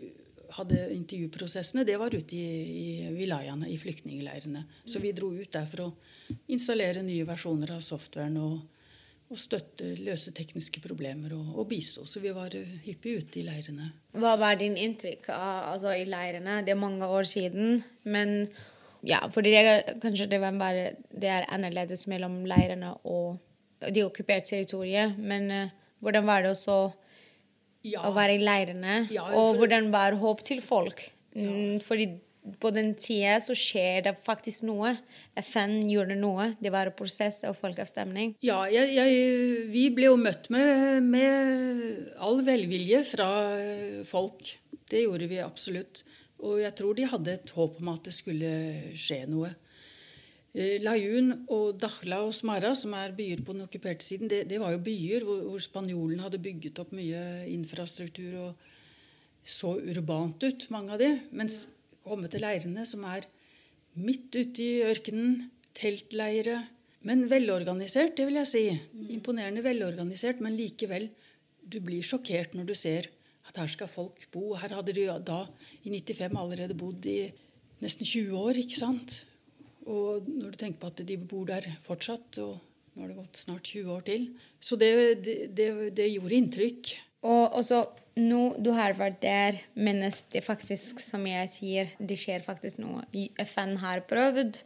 hadde 0.55 0.87
intervjuprosessene, 0.95 1.85
det 1.87 1.97
var 1.99 2.15
ute 2.15 2.35
i, 2.35 2.47
i 2.81 3.11
wilayene, 3.15 3.69
i 3.69 3.77
flyktningleirene. 3.79 4.63
Så 4.85 5.01
vi 5.03 5.13
dro 5.15 5.31
ut 5.33 5.51
der 5.53 5.67
for 5.69 5.87
å 5.87 5.91
installere 6.51 7.03
nye 7.05 7.27
versjoner 7.27 7.75
av 7.75 7.83
softwaren 7.85 8.37
og, 8.41 8.59
og 9.27 9.41
støtte, 9.41 9.93
løse 10.03 10.33
tekniske 10.35 10.81
problemer 10.83 11.35
og, 11.37 11.53
og 11.57 11.67
bistå. 11.71 12.05
Så 12.07 12.23
vi 12.23 12.33
var 12.35 12.55
eh, 12.57 12.77
hyppig 12.87 13.17
ute 13.21 13.41
i 13.41 13.45
leirene. 13.47 13.91
Hva 14.17 14.35
var 14.39 14.59
din 14.59 14.77
inntrykk 14.79 15.29
av, 15.35 15.73
altså, 15.73 15.93
i 15.95 16.07
leirene? 16.07 16.61
Det 16.65 16.73
er 16.75 16.79
mange 16.81 17.09
år 17.11 17.27
siden. 17.27 17.81
Men 18.07 18.37
ja, 19.07 19.23
fordi 19.33 19.53
det, 19.55 19.97
kanskje 20.03 20.29
det 20.31 20.41
bare 20.43 20.93
det 21.11 21.33
er 21.33 21.49
annerledes 21.53 22.07
mellom 22.11 22.41
leirene 22.49 22.95
og 23.03 23.37
de 23.93 24.05
okkuperte 24.05 24.55
territoriet. 24.55 25.19
Men 25.19 25.51
eh, 25.51 25.75
hvordan 25.99 26.25
var 26.27 26.43
det 26.43 26.55
også 26.55 26.77
Ja. 27.93 28.05
å 28.07 28.13
være 28.15 28.37
i 28.37 28.43
leirene? 28.43 29.01
Ja, 29.13 29.27
og 29.37 29.59
hvordan 29.59 29.91
var 29.93 30.17
håp 30.19 30.43
til 30.47 30.63
folk? 30.65 31.09
Ja. 31.37 31.51
fordi 31.85 32.15
på 32.61 32.69
den 32.71 32.93
tida 32.95 33.37
så 33.43 33.55
skjer 33.57 34.05
det 34.05 34.13
faktisk 34.25 34.63
noe. 34.67 34.93
FN 35.41 35.81
gjorde 35.89 36.15
noe. 36.19 36.53
Det 36.63 36.71
var 36.73 36.89
en 36.89 36.95
prosess 36.95 37.41
og 37.47 37.57
folkeavstemning. 37.59 38.35
Ja, 38.45 38.61
jeg, 38.71 38.93
jeg, 38.95 39.65
vi 39.73 39.87
ble 39.95 40.07
jo 40.07 40.19
møtt 40.21 40.47
med, 40.53 41.03
med 41.03 42.13
all 42.23 42.39
velvilje 42.47 43.03
fra 43.09 43.29
folk. 44.07 44.55
Det 44.87 45.03
gjorde 45.03 45.27
vi 45.27 45.41
absolutt. 45.43 46.05
Og 46.45 46.61
jeg 46.61 46.75
tror 46.77 46.97
de 46.97 47.09
hadde 47.11 47.35
et 47.35 47.55
håp 47.57 47.81
om 47.81 47.91
at 47.95 48.07
det 48.07 48.15
skulle 48.15 48.51
skje 48.97 49.23
noe. 49.29 49.51
Eh, 50.55 50.77
Layun 50.81 51.33
og 51.53 51.75
Dahla 51.81 52.21
og 52.25 52.33
Smara, 52.35 52.73
som 52.75 52.95
er 52.97 53.15
byer 53.17 53.43
på 53.45 53.55
den 53.55 53.65
okkuperte 53.65 54.05
siden, 54.05 54.29
det, 54.31 54.45
det 54.49 54.61
var 54.61 54.73
jo 54.73 54.83
byer 54.83 55.25
hvor, 55.27 55.43
hvor 55.51 55.63
spanjolene 55.63 56.23
hadde 56.23 56.41
bygget 56.43 56.79
opp 56.83 56.93
mye 56.95 57.21
infrastruktur 57.51 58.37
og 58.45 58.67
så 59.47 59.75
urbant 59.79 60.43
ut, 60.43 60.69
mange 60.73 60.95
av 60.95 61.01
de. 61.01 61.11
Mens 61.35 61.65
komme 62.03 62.31
til 62.31 62.43
leirene, 62.43 62.85
som 62.87 63.03
er 63.07 63.27
midt 63.99 64.35
ute 64.35 64.63
i 64.63 64.81
ørkenen, 64.87 65.47
teltleire, 65.77 66.63
men 67.07 67.27
velorganisert, 67.29 68.15
det 68.17 68.25
vil 68.27 68.39
jeg 68.41 68.49
si. 68.49 68.63
Imponerende 69.13 69.63
velorganisert, 69.63 70.41
men 70.43 70.57
likevel, 70.57 71.07
du 71.67 71.79
blir 71.83 72.03
sjokkert 72.05 72.55
når 72.55 72.67
du 72.67 72.75
ser 72.75 73.11
at 73.47 73.59
her 73.61 73.69
skal 73.71 73.89
folk 73.91 74.25
bo. 74.33 74.55
Her 74.59 74.75
hadde 74.79 74.95
de 74.95 75.07
da 75.23 75.43
i 75.83 75.91
95 75.93 76.35
allerede 76.39 76.75
bodd 76.77 77.05
i 77.07 77.19
nesten 77.83 78.07
20 78.07 78.35
år, 78.39 78.59
ikke 78.63 78.79
sant? 78.79 79.21
Og 79.87 80.27
når 80.27 80.53
du 80.53 80.59
tenker 80.59 80.81
på 80.81 80.91
at 80.91 81.03
de 81.07 81.17
bor 81.21 81.47
der 81.47 81.67
fortsatt, 81.85 82.39
og 82.43 82.57
nå 82.93 83.03
har 83.03 83.11
det 83.11 83.19
gått 83.19 83.39
snart 83.43 83.69
20 83.69 83.93
år 83.93 84.03
til. 84.07 84.27
Så 84.59 84.75
det, 84.79 84.91
det, 85.23 85.37
det, 85.55 85.69
det 85.95 86.09
gjorde 86.11 86.37
inntrykk. 86.41 86.93
Og 87.27 87.57
også 87.59 87.83
nå 88.17 88.41
du 88.61 88.71
har 88.73 88.97
vært 88.97 89.19
der, 89.21 89.59
mens 89.77 90.23
det 90.33 90.43
faktisk, 90.45 91.01
som 91.03 91.25
jeg 91.29 91.51
sier, 91.53 91.91
det 91.99 92.17
skjer 92.19 92.45
faktisk 92.45 92.81
noe. 92.81 93.05
FN 93.45 93.77
har 93.83 94.05
prøvd 94.09 94.63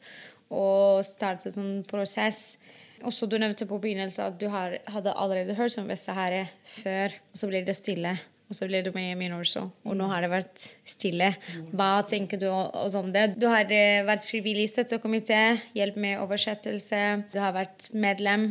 å 0.52 0.66
starte 1.06 1.50
en 1.50 1.58
sånn 1.58 1.76
prosess. 1.88 2.60
Også 3.08 3.28
du 3.28 3.38
nevnte 3.42 3.68
på 3.68 3.80
begynnelsen 3.82 4.30
at 4.30 4.40
du 4.40 4.48
har, 4.54 4.78
hadde 4.94 5.16
allerede 5.18 5.58
hørt 5.58 5.78
om 5.82 5.90
Vest-Sahara 5.90 6.46
før, 6.68 7.16
og 7.34 7.42
så 7.42 7.50
ble 7.50 7.64
det 7.68 7.76
stille. 7.80 8.16
Og 8.52 8.56
så 8.58 8.68
ble 8.68 8.82
du 8.84 8.90
med 8.92 9.14
i 9.14 9.16
Minurso, 9.16 9.62
og 9.88 9.94
nå 9.96 10.10
har 10.12 10.26
det 10.26 10.30
vært 10.34 10.64
stille. 10.84 11.30
Hva 11.72 12.02
tenker 12.04 12.36
du 12.42 12.50
også 12.52 13.00
om 13.00 13.14
det? 13.16 13.38
Du 13.40 13.46
har 13.48 13.70
eh, 13.72 14.02
vært 14.04 14.28
frivillig 14.28 14.66
støttekomité, 14.68 15.40
hjelp 15.72 15.96
med 16.04 16.20
oversettelse, 16.20 17.00
du 17.32 17.38
har 17.40 17.56
vært 17.56 17.88
medlem. 17.96 18.50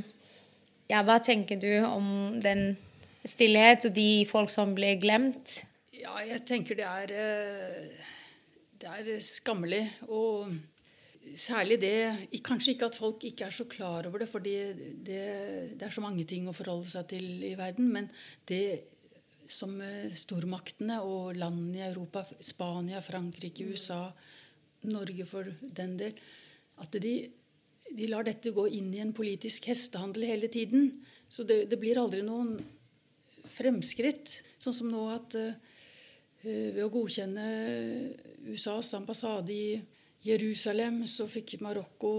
Ja, 0.88 1.02
hva 1.04 1.18
tenker 1.20 1.60
du 1.60 1.68
om 1.84 2.40
den 2.40 2.78
stillhet 3.28 3.84
og 3.90 3.92
de 3.94 4.24
folk 4.24 4.48
som 4.48 4.72
ble 4.78 4.94
glemt? 5.02 5.60
Ja, 6.00 6.16
jeg 6.24 6.46
tenker 6.48 6.78
det 6.78 6.88
er 6.88 7.12
eh, 7.12 8.06
Det 8.80 8.88
er 8.88 9.20
skammelig. 9.20 9.84
Og 10.08 10.48
særlig 11.36 11.76
det 11.82 12.40
Kanskje 12.44 12.72
ikke 12.72 12.88
at 12.88 12.96
folk 12.96 13.24
ikke 13.28 13.50
er 13.50 13.54
så 13.54 13.68
klar 13.68 14.08
over 14.08 14.24
det, 14.24 14.30
fordi 14.32 14.56
det, 15.04 15.20
det 15.76 15.86
er 15.86 15.92
så 15.92 16.00
mange 16.00 16.24
ting 16.24 16.48
å 16.48 16.56
forholde 16.56 16.88
seg 16.88 17.06
til 17.12 17.44
i 17.44 17.52
verden. 17.58 17.92
Men 17.92 18.08
det 18.48 18.89
som 19.50 19.74
eh, 19.84 20.12
stormaktene 20.16 21.00
og 21.04 21.38
landene 21.38 21.80
i 21.80 21.86
Europa, 21.88 22.24
Spania, 22.40 23.02
Frankrike, 23.04 23.66
USA, 23.70 24.06
Norge 24.90 25.26
for 25.28 25.48
den 25.60 25.96
del, 26.00 26.16
at 26.80 26.96
de, 27.02 27.14
de 27.90 28.08
lar 28.08 28.24
dette 28.24 28.54
gå 28.56 28.64
inn 28.78 28.92
i 28.94 29.02
en 29.02 29.12
politisk 29.16 29.68
hestehandel 29.68 30.28
hele 30.30 30.48
tiden. 30.52 30.92
Så 31.28 31.44
det, 31.44 31.66
det 31.70 31.78
blir 31.80 32.00
aldri 32.00 32.22
noen 32.24 32.56
fremskritt. 33.50 34.38
Sånn 34.60 34.76
som 34.76 34.90
nå 34.92 35.04
at 35.12 35.36
eh, 35.38 35.52
ved 36.42 36.82
å 36.86 36.92
godkjenne 36.92 37.46
USAs 38.48 38.94
ambassade 38.96 39.52
i 39.52 39.80
Jerusalem, 40.24 41.02
så 41.08 41.26
fikk 41.28 41.58
Marokko 41.64 42.12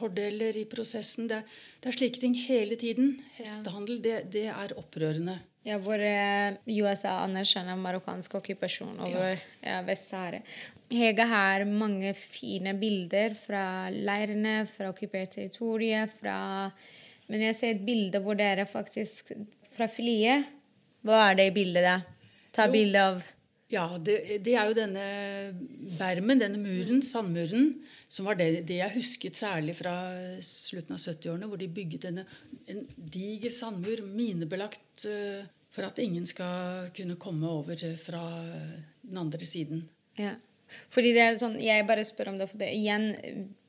fordeler 0.00 0.56
i 0.56 0.66
prosessen. 0.68 1.28
Det, 1.28 1.42
det 1.80 1.90
er 1.90 1.96
slike 1.96 2.22
ting 2.22 2.36
hele 2.46 2.78
tiden. 2.80 3.18
Hestehandel, 3.36 4.00
det, 4.04 4.16
det 4.32 4.46
er 4.52 4.76
opprørende. 4.80 5.40
Ja, 5.68 5.76
hvor 5.82 6.00
eh, 6.00 6.56
USA 6.80 7.18
anerkjenner 7.26 7.76
marokkansk 7.76 8.38
okkupasjon 8.38 9.02
over 9.04 9.34
ja. 9.60 9.80
Vest-Sahara. 9.84 10.40
Hege 10.90 11.26
har 11.28 11.66
mange 11.68 12.14
fine 12.16 12.72
bilder 12.80 13.36
fra 13.36 13.64
leirene, 13.92 14.64
fra 14.70 14.88
okkupert 14.90 15.36
territorium, 15.36 16.08
fra 16.20 16.70
Men 17.30 17.44
jeg 17.44 17.58
ser 17.58 17.74
et 17.76 17.84
bilde 17.86 18.18
hvor 18.24 18.34
dere 18.34 18.66
faktisk 18.66 19.34
Fra 19.70 19.86
flyet. 19.86 20.48
Hva 21.06 21.28
er 21.28 21.36
det 21.38 21.44
i 21.46 21.52
bildet, 21.54 21.84
da? 21.86 22.00
Ta 22.52 22.66
bilde 22.72 23.04
av 23.12 23.20
Ja, 23.70 23.84
det, 24.02 24.16
det 24.42 24.56
er 24.58 24.66
jo 24.66 24.74
denne 24.74 25.04
bermen, 25.98 26.40
denne 26.42 26.58
muren, 26.58 27.04
sandmuren, 27.06 27.76
som 28.10 28.26
var 28.26 28.38
det, 28.40 28.64
det 28.66 28.80
jeg 28.80 28.96
husket 28.96 29.38
særlig 29.38 29.76
fra 29.78 29.94
slutten 30.42 30.96
av 30.96 31.02
70-årene, 31.02 31.46
hvor 31.46 31.60
de 31.60 31.70
bygget 31.70 32.08
denne, 32.08 32.26
en 32.70 32.82
diger 32.98 33.54
sandmur, 33.54 34.02
minebelagt, 34.10 35.06
eh, 35.06 35.48
For 35.70 35.86
at 35.86 36.00
ingen 36.02 36.24
skal 36.26 36.88
kunne 36.90 37.14
komme 37.14 37.46
over 37.46 37.78
fra 38.02 38.24
den 39.06 39.18
andre 39.20 39.46
siden. 39.46 39.84
Ja. 40.18 40.32
Fordi 40.90 41.12
det 41.14 41.22
er 41.22 41.38
sånn, 41.38 41.54
Jeg 41.62 41.86
bare 41.86 42.02
spør 42.02 42.32
om 42.32 42.40
det, 42.40 42.48
for 42.50 42.58
det, 42.58 42.72
igjen, 42.74 43.14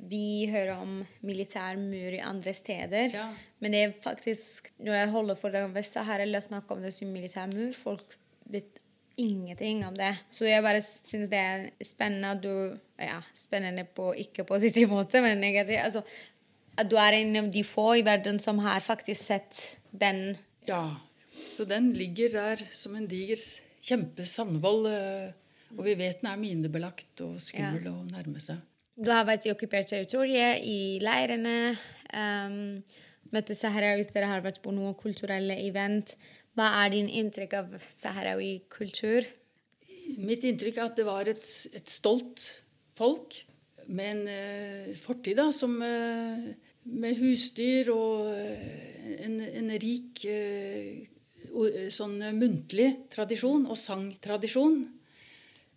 vi 0.10 0.50
hører 0.50 0.82
om 0.82 1.04
militær 1.22 1.78
mur 1.78 2.18
i 2.18 2.24
andre 2.26 2.54
steder. 2.58 3.14
Ja. 3.14 3.28
Men 3.62 3.72
det 3.76 3.84
er 3.84 3.94
faktisk, 4.02 4.72
når 4.82 4.98
jeg 4.98 5.14
holder 5.14 5.38
for 5.38 5.54
det 5.54 5.64
Vest-Sahara 5.76 6.26
eller 6.26 6.42
snakker 6.42 6.78
om 6.78 6.82
det 6.82 6.94
som 6.98 7.14
militær 7.14 7.54
mur, 7.54 7.70
folk 7.78 8.18
vet 8.50 8.81
ingenting 9.22 9.84
om 9.88 9.96
det. 9.98 10.12
Så 10.34 10.48
jeg 10.50 10.64
bare 10.66 10.82
syns 10.84 11.30
det 11.32 11.40
er 11.40 11.70
spennende 11.86 12.34
at 12.36 12.44
du 12.44 12.78
Ja, 13.02 13.22
spennende 13.34 13.86
på 13.86 14.12
ikke 14.18 14.46
positiv 14.48 14.92
måte, 14.92 15.22
men 15.24 15.42
negativ. 15.42 15.80
Altså, 15.82 16.04
at 16.78 16.90
du 16.90 16.98
er 17.00 17.18
en 17.20 17.36
av 17.36 17.52
de 17.52 17.64
få 17.68 17.88
i 18.00 18.06
verden 18.06 18.40
som 18.40 18.60
har 18.64 18.84
faktisk 18.84 19.22
sett 19.22 19.62
den. 19.92 20.38
Ja. 20.68 20.98
Så 21.56 21.66
den 21.66 21.94
ligger 21.96 22.30
der 22.34 22.64
som 22.74 22.96
en 22.96 23.08
diger 23.08 23.40
kjempesandvoll. 23.82 24.86
eh, 24.92 25.32
Og 25.78 25.86
vi 25.86 25.96
vet 25.96 26.22
den 26.22 26.32
er 26.32 26.40
minebelagt 26.40 27.22
og 27.24 27.40
skummel 27.40 27.88
å 27.88 28.02
nærme 28.12 28.42
seg. 28.44 28.60
Du 29.00 29.10
har 29.10 29.24
vært 29.26 29.48
i 29.48 29.54
okkupert 29.54 29.88
territorium, 29.88 30.60
i 30.62 31.00
leirene. 31.02 31.78
Um, 32.12 32.84
møtte 33.32 33.56
hvis 33.56 34.12
dere 34.12 34.28
har 34.28 34.44
vært 34.44 34.62
på 34.62 34.74
noen 34.76 34.94
kulturelle 35.00 35.56
event. 35.68 36.16
Hva 36.58 36.68
er 36.84 36.92
din 36.92 37.08
inntrykk 37.08 37.54
av 37.56 37.78
saharawi-kultur? 37.80 39.28
Mitt 40.20 40.44
inntrykk 40.48 40.80
er 40.80 40.90
at 40.90 40.98
det 41.00 41.08
var 41.08 41.30
et, 41.32 41.48
et 41.72 41.88
stolt 41.90 42.44
folk 42.98 43.38
med 43.92 44.12
en 44.12 44.28
eh, 44.32 44.92
fortid 45.00 45.40
da, 45.40 45.48
som 45.56 45.78
eh, 45.86 46.52
med 46.92 47.20
husdyr 47.20 47.92
og 47.94 48.32
eh, 48.36 49.16
en, 49.26 49.40
en 49.42 49.72
rik 49.82 50.26
eh, 50.28 51.08
sånn 51.92 52.20
muntlig 52.38 52.90
tradisjon 53.12 53.66
og 53.68 53.80
sangtradisjon. 53.80 54.84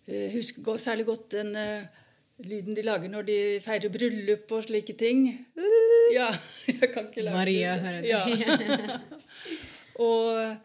Jeg 0.06 0.30
husker 0.34 0.78
særlig 0.78 1.06
godt 1.08 1.32
den 1.34 1.54
lyden 2.44 2.76
de 2.76 2.84
lager 2.84 3.10
når 3.10 3.26
de 3.26 3.38
feirer 3.64 3.90
bryllup 3.90 4.52
og 4.54 4.66
slike 4.66 4.94
ting. 5.00 5.26
Ja, 6.14 6.28
jeg 6.70 6.92
kan 6.92 7.08
ikke 7.08 7.24
lage 7.26 7.38
Maria 7.40 7.74
det. 7.74 7.82
hører 7.86 8.02
det. 8.02 8.10
Ja. 8.12 8.98
og, 10.02 10.56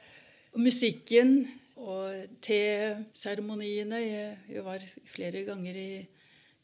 og 0.53 0.61
musikken 0.61 1.43
og 1.79 2.39
teseremoniene. 2.43 3.99
Jeg, 4.03 4.39
jeg 4.55 4.65
var 4.65 4.83
flere 5.13 5.43
ganger 5.47 5.77
i, 5.79 5.91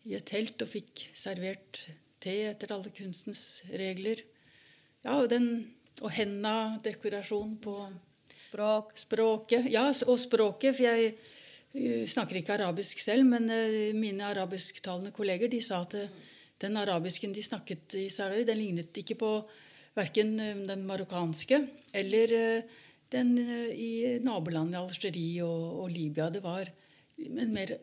i 0.10 0.18
et 0.18 0.28
telt 0.28 0.62
og 0.66 0.72
fikk 0.72 1.08
servert 1.16 1.86
te 2.24 2.36
etter 2.50 2.74
alle 2.76 2.92
kunstens 2.96 3.62
regler. 3.70 4.24
Ja, 5.06 5.20
og, 5.20 5.30
den, 5.30 5.50
og 6.02 6.12
henda, 6.16 6.80
dekorasjon 6.84 7.58
på 7.62 7.78
Språk? 8.36 8.94
språket. 9.00 9.68
Ja, 9.72 9.88
og 10.08 10.20
språket. 10.20 10.76
For 10.76 10.86
jeg 10.86 12.08
snakker 12.10 12.40
ikke 12.40 12.56
arabisk 12.58 13.02
selv, 13.04 13.28
men 13.28 13.50
eh, 13.52 13.94
mine 13.96 14.28
arabisktalende 14.28 15.12
kolleger 15.16 15.52
de 15.52 15.62
sa 15.64 15.82
at 15.84 15.98
eh, 16.00 16.14
den 16.62 16.78
arabisken 16.80 17.34
de 17.36 17.44
snakket 17.44 17.98
i 18.00 18.08
Saharawi, 18.10 18.46
den 18.48 18.62
lignet 18.62 18.98
ikke 19.02 19.18
på 19.20 19.32
verken 19.96 20.36
den 20.68 20.86
marokkanske 20.88 21.62
eller 21.96 22.34
eh, 22.36 22.74
den 23.14 23.36
eh, 23.40 23.72
i 23.72 23.92
nabolandet 24.24 24.80
Algerie 24.82 25.44
og, 25.46 25.84
og 25.84 25.92
Libya. 25.94 26.30
Det 26.34 26.44
var 26.44 26.70
en 27.22 27.54
mer 27.54 27.78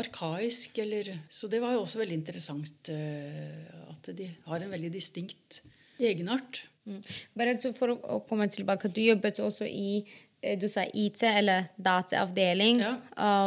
arkaisk 0.00 0.78
eller 0.80 1.18
Så 1.28 1.48
det 1.48 1.60
var 1.60 1.74
jo 1.74 1.82
også 1.84 2.00
veldig 2.00 2.16
interessant 2.16 2.88
eh, 2.92 3.64
at 3.90 4.10
de 4.16 4.30
har 4.46 4.62
en 4.62 4.70
veldig 4.72 4.92
distinkt 4.92 5.60
egenart. 6.00 6.64
Mm. 6.84 7.02
Bare 7.36 7.56
for 7.76 7.94
å, 7.94 8.20
komme 8.28 8.48
tilbake, 8.48 8.90
du 8.92 9.02
jobbet 9.04 9.40
også 9.40 9.68
i 9.68 10.04
eh, 10.42 10.56
du 10.58 10.68
sa 10.68 10.86
IT, 10.88 11.22
eller 11.22 11.70
dataavdeling. 11.76 12.82
Ja. 12.84 12.96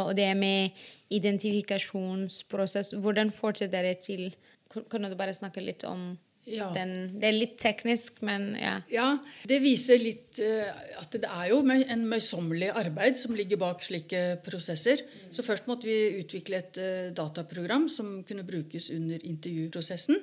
og 0.06 0.14
det 0.16 0.30
med 0.36 0.78
identifikasjonsprosess. 1.10 2.94
Hvordan 3.02 3.30
får 3.34 3.60
dere 3.60 3.74
dere 3.74 3.94
til 3.94 4.30
Kan 4.68 4.84
kan 4.84 5.02
du 5.02 5.14
bare 5.16 5.32
snakke 5.32 5.62
litt 5.64 5.84
om 5.88 6.18
Ja. 6.48 6.68
den? 6.74 7.20
Det 7.20 7.28
er 7.28 7.36
litt 7.36 7.56
teknisk, 7.60 8.20
men 8.26 8.50
ja. 8.58 8.78
Ja, 8.92 9.08
det 9.48 9.60
viser 9.64 10.00
litt 10.00 10.40
uh, 10.42 10.68
at 11.00 11.14
det 11.14 11.28
er 11.28 11.50
jo 11.52 11.60
en 11.64 12.04
møysommelig 12.08 12.70
arbeid 12.78 13.18
som 13.20 13.36
ligger 13.36 13.60
bak 13.60 13.84
slike 13.84 14.40
prosesser. 14.46 15.02
Så 15.34 15.44
først 15.46 15.68
måtte 15.70 15.88
vi 15.88 16.20
utvikle 16.22 16.62
et 16.62 16.80
uh, 16.80 17.10
dataprogram 17.16 17.88
som 17.92 18.20
kunne 18.28 18.46
brukes 18.48 18.90
under 18.94 19.24
intervjuprosessen. 19.28 20.22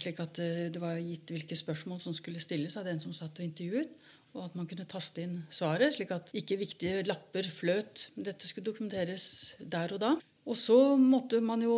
Slik 0.00 0.20
at 0.22 0.40
uh, 0.42 0.66
det 0.72 0.82
var 0.82 1.00
gitt 1.00 1.34
hvilke 1.34 1.58
spørsmål 1.58 2.02
som 2.02 2.16
skulle 2.16 2.42
stilles 2.42 2.78
av 2.78 2.86
den 2.88 3.02
som 3.02 3.14
satt 3.16 3.40
og 3.40 3.48
intervjuet. 3.48 3.98
Og 4.36 4.44
at 4.44 4.56
man 4.58 4.68
kunne 4.68 4.84
taste 4.88 5.22
inn 5.24 5.38
svaret, 5.48 5.94
slik 5.96 6.10
at 6.12 6.32
ikke 6.36 6.58
viktige 6.60 7.04
lapper 7.08 7.46
fløt. 7.48 8.10
Dette 8.20 8.44
skulle 8.44 8.68
dokumenteres 8.68 9.56
der 9.58 9.94
og 9.96 10.02
da. 10.02 10.16
Og 10.46 10.58
så 10.60 10.76
måtte 11.00 11.40
man 11.42 11.62
jo 11.64 11.74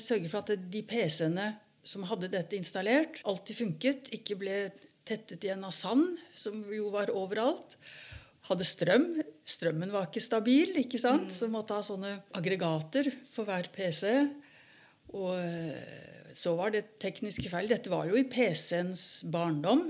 sørge 0.00 0.30
for 0.30 0.46
at 0.46 0.70
de 0.72 0.84
PC-ene 0.86 1.50
som 1.86 2.06
hadde 2.10 2.30
dette 2.32 2.58
installert, 2.58 3.20
alltid 3.28 3.60
funket. 3.60 4.10
Ikke 4.16 4.38
ble 4.40 4.58
tettet 5.06 5.44
igjen 5.46 5.64
av 5.66 5.74
sand, 5.74 6.18
som 6.36 6.58
jo 6.72 6.90
var 6.94 7.12
overalt. 7.14 7.76
Hadde 8.48 8.66
strøm. 8.66 9.06
Strømmen 9.46 9.92
var 9.94 10.08
ikke 10.08 10.22
stabil, 10.22 10.74
ikke 10.82 11.00
sant? 11.02 11.30
så 11.34 11.48
måtte 11.50 11.78
ha 11.78 11.86
sånne 11.86 12.16
aggregater 12.38 13.10
for 13.30 13.46
hver 13.46 13.70
PC. 13.74 14.10
Og 15.14 15.36
eh, 15.38 16.32
så 16.34 16.56
var 16.58 16.74
det 16.74 16.98
tekniske 17.02 17.50
feil. 17.52 17.70
Dette 17.70 17.92
var 17.92 18.10
jo 18.10 18.18
i 18.18 18.26
PC-ens 18.28 19.26
barndom. 19.32 19.86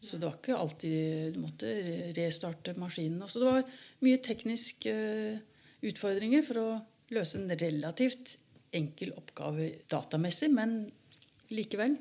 Så 0.00 0.16
det 0.16 0.28
var 0.28 0.36
ikke 0.38 0.56
alltid 0.56 1.34
Du 1.34 1.42
måtte 1.42 1.72
restarte 2.16 2.76
maskinen. 2.80 3.24
Så 3.28 3.42
det 3.42 3.50
var 3.50 3.74
mye 4.04 4.20
tekniske 4.24 4.92
eh, 4.92 5.40
utfordringer 5.88 6.44
for 6.44 6.60
å 6.60 6.70
løse 7.16 7.40
en 7.40 7.52
relativt 7.58 8.36
enkel 8.76 9.10
oppgave 9.18 9.72
datamessig, 9.90 10.50
men 10.54 10.84
likevel. 11.54 11.96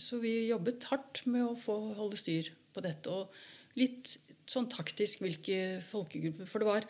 Så 0.00 0.18
vi 0.22 0.48
jobbet 0.48 0.88
hardt 0.90 1.22
med 1.30 1.44
å 1.46 1.58
få 1.58 1.76
holde 1.98 2.18
styr 2.18 2.50
på 2.74 2.82
dette. 2.84 3.12
Og 3.12 3.78
litt 3.78 4.16
sånn 4.48 4.68
taktisk 4.72 5.22
hvilke 5.22 5.78
folkegrupper 5.90 6.48
For 6.48 6.62
det 6.62 6.68
var 6.70 6.86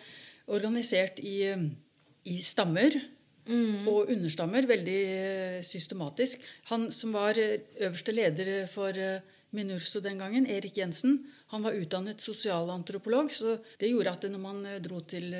organisert 0.48 1.18
i, 1.20 1.50
i 2.24 2.36
stammer 2.44 2.94
og 3.88 4.10
understammer 4.12 4.66
veldig 4.68 5.00
eh, 5.08 5.58
systematisk. 5.64 6.42
Han 6.68 6.90
som 6.92 7.14
var 7.16 7.38
eh, 7.40 7.60
øverste 7.80 8.12
leder 8.12 8.66
for 8.68 8.92
eh, 8.92 9.20
Minurso 9.56 10.02
den 10.04 10.18
gangen, 10.20 10.44
Erik 10.44 10.76
Jensen, 10.76 11.22
han 11.48 11.62
var 11.64 11.72
utdannet 11.72 12.20
sosialantropolog. 12.20 13.30
Så 13.32 13.56
det 13.80 13.88
gjorde 13.88 14.12
at 14.12 14.26
når 14.28 14.42
man 14.42 14.66
dro 14.84 15.00
til, 15.00 15.32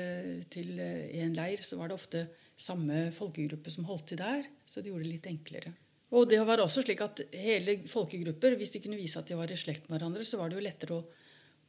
til 0.49 0.79
en 0.81 1.35
leir, 1.37 1.61
så 1.61 1.77
var 1.77 1.91
det 1.91 1.99
ofte 1.99 2.23
samme 2.57 3.11
folkegruppe 3.13 3.69
som 3.69 3.85
holdt 3.85 4.07
til 4.09 4.23
der. 4.23 4.49
Så 4.65 4.81
det 4.81 4.89
gjorde 4.89 5.05
det 5.05 5.13
litt 5.13 5.29
enklere. 5.29 5.75
Og 6.09 6.25
det 6.29 6.39
var 6.41 6.61
også 6.63 6.81
slik 6.81 7.01
at 7.05 7.21
hele 7.37 7.77
folkegrupper, 7.89 8.55
hvis 8.57 8.73
de 8.73 8.81
kunne 8.81 8.97
vise 8.97 9.19
at 9.19 9.29
de 9.29 9.37
var 9.37 9.51
i 9.51 9.57
slekt 9.59 9.89
med 9.89 9.99
hverandre, 9.99 10.25
så 10.25 10.39
var 10.39 10.49
det 10.49 10.57
jo 10.57 10.65
lettere 10.65 10.97
å, 10.97 11.01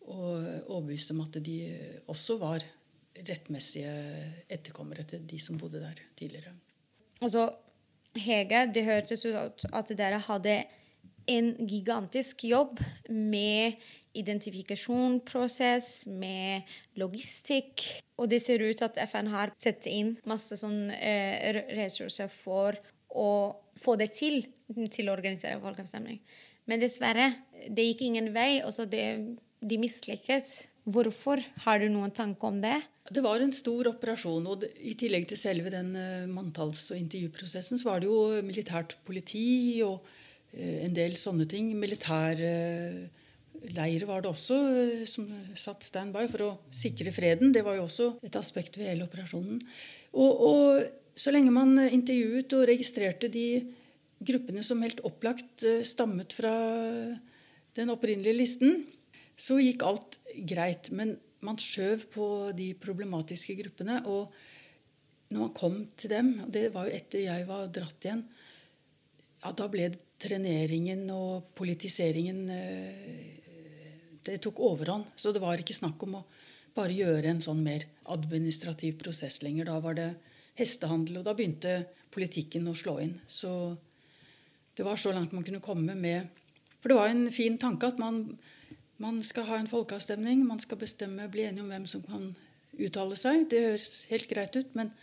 å 0.08 0.20
overbevise 0.76 1.12
om 1.12 1.24
at 1.26 1.36
de 1.44 1.56
også 2.08 2.38
var 2.40 2.64
rettmessige 3.28 3.92
etterkommere 4.48 5.04
til 5.08 5.26
de 5.28 5.38
som 5.42 5.58
bodde 5.60 5.82
der 5.82 6.00
tidligere. 6.16 6.54
Altså, 7.20 7.50
Hege, 8.16 8.64
det 8.74 8.86
hørtes 8.88 9.26
ut 9.28 9.66
at 9.70 9.92
dere 9.98 10.18
hadde 10.24 10.62
en 11.30 11.52
gigantisk 11.68 12.44
jobb 12.48 12.80
med 13.12 13.76
identifikasjonsprosess, 14.18 16.08
med 16.10 16.62
logistikk. 16.98 17.84
Og 18.18 18.30
det 18.32 18.40
ser 18.42 18.64
ut 18.64 18.82
at 18.82 18.98
FN 19.06 19.30
har 19.30 19.52
satt 19.60 19.86
inn 19.86 20.16
masse 20.28 20.58
sånn, 20.58 20.90
eh, 20.90 21.62
ressurser 21.76 22.32
for 22.32 22.74
å 23.16 23.30
få 23.80 23.96
det 24.00 24.10
til, 24.16 24.42
til 24.92 25.08
å 25.08 25.16
organisere 25.16 25.60
folkeavstemning. 25.62 26.20
Men 26.70 26.82
dessverre, 26.82 27.30
det 27.68 27.84
gikk 27.88 28.00
ingen 28.06 28.28
vei. 28.34 28.62
og 28.64 28.72
så 28.74 28.82
det, 28.88 29.04
de 29.60 29.78
mislykkes. 29.80 30.68
Hvorfor? 30.90 31.38
Har 31.66 31.78
du 31.82 31.88
noen 31.92 32.12
tanke 32.14 32.46
om 32.46 32.60
det? 32.62 32.78
Det 33.10 33.22
var 33.24 33.40
en 33.42 33.52
stor 33.52 33.88
operasjon. 33.90 34.46
og 34.46 34.64
I 34.78 34.94
tillegg 34.98 35.28
til 35.28 35.38
selve 35.38 35.70
den 35.72 35.96
uh, 35.96 36.26
manntalls- 36.30 36.90
og 36.94 36.98
intervjuprosessen, 36.98 37.78
så 37.78 37.84
var 37.90 38.00
det 38.00 38.06
jo 38.08 38.42
militært 38.46 38.96
politi 39.04 39.82
og 39.84 40.06
eh, 40.52 40.84
en 40.86 40.94
del 40.94 41.16
sånne 41.18 41.46
ting. 41.50 41.78
Militærleirer 41.78 44.06
var 44.08 44.20
det 44.22 44.30
også 44.30 44.54
eh, 44.70 45.06
som 45.10 45.26
satt 45.58 45.84
standby 45.86 46.28
for 46.30 46.40
å 46.46 46.58
sikre 46.70 47.12
freden. 47.14 47.52
Det 47.52 47.64
var 47.66 47.74
jo 47.78 47.82
også 47.88 48.06
et 48.26 48.36
aspekt 48.38 48.78
ved 48.78 48.86
hele 48.92 49.04
operasjonen. 49.10 49.58
Og, 50.14 50.32
og 50.46 50.60
så 51.20 51.32
lenge 51.34 51.52
man 51.52 51.76
intervjuet 51.84 52.54
og 52.56 52.68
registrerte 52.70 53.28
de 53.32 53.46
gruppene 54.24 54.62
som 54.64 54.80
helt 54.84 55.02
opplagt 55.04 55.64
eh, 55.68 55.82
stammet 55.86 56.32
fra 56.36 56.52
den 57.76 57.92
opprinnelige 57.92 58.36
listen, 58.36 58.80
så 59.36 59.58
gikk 59.60 59.84
alt 59.86 60.18
greit. 60.48 60.90
Men 60.96 61.14
man 61.44 61.60
skjøv 61.60 62.06
på 62.12 62.26
de 62.56 62.72
problematiske 62.80 63.56
gruppene. 63.60 64.00
Og 64.08 64.32
når 65.30 65.44
man 65.44 65.54
kom 65.56 65.80
til 65.96 66.12
dem, 66.12 66.32
og 66.44 66.52
det 66.52 66.68
var 66.74 66.88
jo 66.88 66.96
etter 66.96 67.24
jeg 67.24 67.48
var 67.48 67.70
dratt 67.72 68.08
igjen, 68.08 68.24
ja, 69.40 69.52
da 69.56 69.68
ble 69.72 69.86
treneringen 70.20 71.06
og 71.14 71.52
politiseringen 71.56 72.40
eh, 72.52 73.36
Det 74.20 74.34
tok 74.44 74.58
overhånd. 74.60 75.06
Så 75.16 75.32
det 75.32 75.40
var 75.40 75.56
ikke 75.56 75.72
snakk 75.72 76.02
om 76.04 76.18
å 76.18 76.26
bare 76.76 76.92
gjøre 76.92 77.30
en 77.30 77.40
sånn 77.40 77.62
mer 77.64 77.86
administrativ 78.12 78.98
prosess 79.00 79.40
lenger. 79.40 79.70
Da 79.70 79.78
var 79.80 79.96
det 79.96 80.10
hestehandel, 80.60 81.20
og 81.20 81.26
da 81.26 81.34
begynte 81.36 81.80
politikken 82.14 82.68
å 82.70 82.76
slå 82.76 82.98
inn. 83.02 83.16
Så 83.26 83.52
det 84.76 84.86
var 84.86 85.00
så 85.00 85.12
langt 85.14 85.34
man 85.36 85.44
kunne 85.46 85.62
komme 85.64 85.96
med 85.98 86.28
For 86.80 86.88
det 86.88 86.96
var 86.96 87.10
en 87.12 87.26
fin 87.28 87.58
tanke 87.60 87.90
at 87.90 87.98
man, 88.00 88.22
man 88.96 89.18
skal 89.26 89.44
ha 89.50 89.58
en 89.60 89.68
folkeavstemning, 89.68 90.46
man 90.48 90.62
skal 90.62 90.78
bestemme, 90.80 91.28
bli 91.28 91.44
enige 91.44 91.66
om 91.66 91.68
hvem 91.68 91.84
som 91.84 92.04
kan 92.06 92.30
uttale 92.80 93.18
seg. 93.20 93.44
Det 93.52 93.60
høres 93.66 93.90
helt 94.08 94.30
greit 94.30 94.56
ut, 94.56 94.70
men 94.78 94.94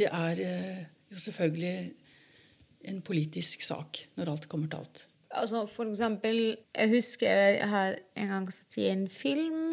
det 0.00 0.08
er 0.08 0.40
eh, 0.40 0.86
jo 1.12 1.20
selvfølgelig 1.20 1.92
en 2.88 3.02
politisk 3.04 3.66
sak 3.66 4.00
når 4.16 4.32
alt 4.32 4.48
kommer 4.48 4.72
til 4.72 4.80
alt. 4.80 5.04
Altså, 5.36 5.66
for 5.68 5.84
eksempel, 5.90 6.56
jeg 6.72 6.90
husker 6.94 7.28
jeg 7.28 7.68
har 7.68 7.98
en 8.16 8.32
gang 8.32 8.48
sett 8.52 8.78
i 8.80 8.88
en 8.88 9.04
film 9.12 9.67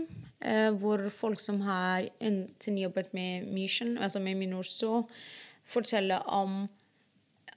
hvor 0.78 1.02
folk 1.10 1.40
som 1.42 1.62
har 1.66 2.06
enten 2.20 2.78
jobbet 2.78 3.14
med 3.18 3.48
Mission, 3.50 3.96
altså 3.98 4.20
med 4.22 4.38
Minurso, 4.38 5.08
forteller 5.66 6.22
om 6.30 6.68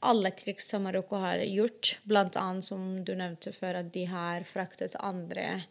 alle 0.01 0.31
triks 0.31 0.69
som 0.71 0.85
Marokko 0.87 1.19
har 1.21 1.43
gjort, 1.43 1.99
bl.a. 2.07 2.47
som 2.63 3.03
du 3.05 3.15
nevnte 3.19 3.53
før, 3.53 3.81
at 3.83 3.91
de 3.95 4.05
har 4.09 4.47
fraktet 4.47 4.95
andre 5.01 5.65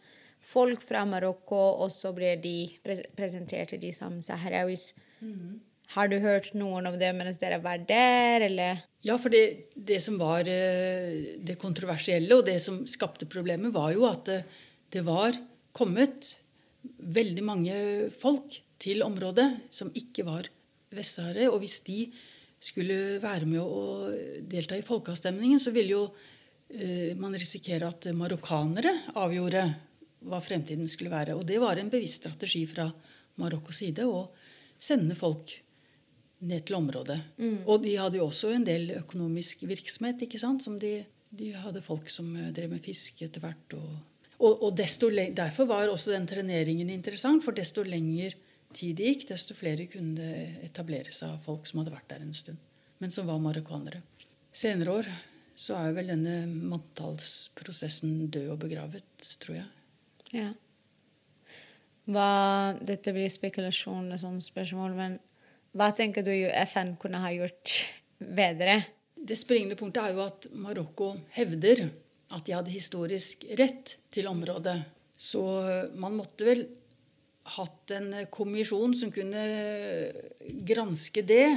folk 0.44 0.82
fra 0.84 1.04
Marokko, 1.08 1.58
og 1.82 1.92
så 1.92 2.12
ble 2.16 2.34
de 2.42 2.68
presentert 3.16 3.74
de 3.80 3.92
som 3.94 4.20
saharauis. 4.22 4.92
Mm. 5.20 5.58
Har 5.94 6.10
du 6.12 6.18
hørt 6.20 6.50
noen 6.52 6.86
av 6.90 6.98
det 7.00 7.10
mens 7.16 7.40
dere 7.40 7.62
var 7.64 7.80
der, 7.88 8.44
eller? 8.44 8.82
Ja, 9.06 9.16
for 9.20 9.32
det, 9.32 9.72
det, 9.74 10.02
som 10.04 10.18
var 10.20 10.48
eh, 10.50 11.38
det 11.40 11.56
kontroversielle, 11.60 12.28
og 12.36 12.44
det 12.46 12.58
som 12.60 12.82
skapte 12.86 13.28
problemet, 13.30 13.72
var 13.74 13.94
jo 13.96 14.04
at 14.10 14.28
det, 14.28 14.42
det 14.92 15.04
var 15.06 15.36
kommet 15.72 16.34
veldig 16.82 17.44
mange 17.44 17.76
folk 18.14 18.58
til 18.80 19.02
området 19.06 19.48
som 19.74 19.90
ikke 19.96 20.24
var 20.26 20.48
vestsahare. 20.94 21.48
Og 21.50 21.60
hvis 21.62 21.80
de 21.86 22.00
skulle 22.58 23.18
være 23.22 23.46
med 23.46 23.62
å 23.62 24.10
delta 24.50 24.78
i 24.78 24.86
folkeavstemningen, 24.86 25.60
så 25.62 25.72
ville 25.74 25.94
jo 25.94 26.04
eh, 26.70 27.14
man 27.18 27.36
risikere 27.38 27.90
at 27.90 28.10
marokkanere 28.16 28.94
avgjorde 29.18 29.64
hva 30.26 30.40
fremtiden 30.42 30.88
skulle 30.90 31.14
være. 31.14 31.36
Og 31.38 31.46
det 31.46 31.60
var 31.62 31.78
en 31.78 31.90
bevisst 31.92 32.24
strategi 32.24 32.64
fra 32.70 32.88
Marokkos 33.38 33.84
side 33.84 34.06
å 34.06 34.24
sende 34.78 35.14
folk 35.18 35.54
ned 36.48 36.64
til 36.66 36.78
området. 36.78 37.18
Mm. 37.38 37.60
Og 37.66 37.82
de 37.82 37.94
hadde 37.98 38.18
jo 38.20 38.28
også 38.28 38.52
en 38.54 38.66
del 38.66 38.92
økonomisk 38.98 39.64
virksomhet. 39.66 40.22
ikke 40.26 40.40
sant? 40.42 40.62
Som 40.66 40.78
de, 40.82 41.00
de 41.30 41.52
hadde 41.54 41.82
folk 41.84 42.10
som 42.10 42.30
eh, 42.36 42.52
drev 42.54 42.74
med 42.74 42.84
fiske 42.84 43.26
etter 43.26 43.42
hvert. 43.44 43.78
Og, 43.78 43.90
og, 44.38 44.62
og 44.62 44.76
desto, 44.78 45.10
derfor 45.10 45.66
var 45.66 45.90
også 45.90 46.12
den 46.14 46.28
treneringen 46.30 46.90
interessant, 46.94 47.42
for 47.44 47.56
desto 47.56 47.82
lenger 47.82 48.36
tid 48.76 48.98
det 48.98 49.12
gikk, 49.12 49.24
desto 49.32 49.56
flere 49.56 49.88
kunne 49.90 50.28
etablere 50.66 51.12
seg 51.14 51.32
av 51.34 51.42
folk 51.42 51.66
som 51.66 51.80
hadde 51.82 51.94
vært 51.94 52.10
der 52.12 52.22
en 52.22 52.36
stund, 52.36 52.60
men 53.02 53.14
som 53.14 53.26
var 53.26 53.40
marokkanere. 53.42 54.02
Senere 54.54 54.94
år 55.00 55.10
så 55.58 55.74
er 55.80 55.96
vel 55.96 56.12
denne 56.12 56.44
manntallsprosessen 56.70 58.28
død 58.30 58.52
og 58.54 58.60
begravet, 58.62 59.30
tror 59.42 59.58
jeg. 59.58 59.68
Ja. 60.36 60.52
Hva, 62.08 62.28
dette 62.78 63.12
blir 63.12 63.30
spekulasjon 63.32 64.12
og 64.14 64.20
sånne 64.22 64.44
spørsmål, 64.44 64.94
men 64.96 65.18
hva 65.76 65.90
tenker 65.96 66.24
du 66.24 66.32
FN 66.70 66.94
kunne 67.00 67.20
ha 67.24 67.32
gjort 67.34 67.74
bedre? 68.40 68.84
Det 69.18 69.36
springende 69.36 69.76
punktet 69.76 70.04
er 70.04 70.14
jo 70.14 70.22
at 70.28 70.46
Marokko 70.54 71.16
hevder 71.34 71.88
at 72.34 72.44
de 72.44 72.54
hadde 72.56 72.74
historisk 72.74 73.46
rett 73.58 73.96
til 74.12 74.28
området. 74.30 74.76
Så 75.18 75.42
man 75.98 76.16
måtte 76.18 76.46
vel 76.46 76.66
hatt 77.56 77.94
en 77.96 78.12
kommisjon 78.32 78.94
som 78.96 79.12
kunne 79.14 79.42
granske 80.68 81.24
det. 81.26 81.48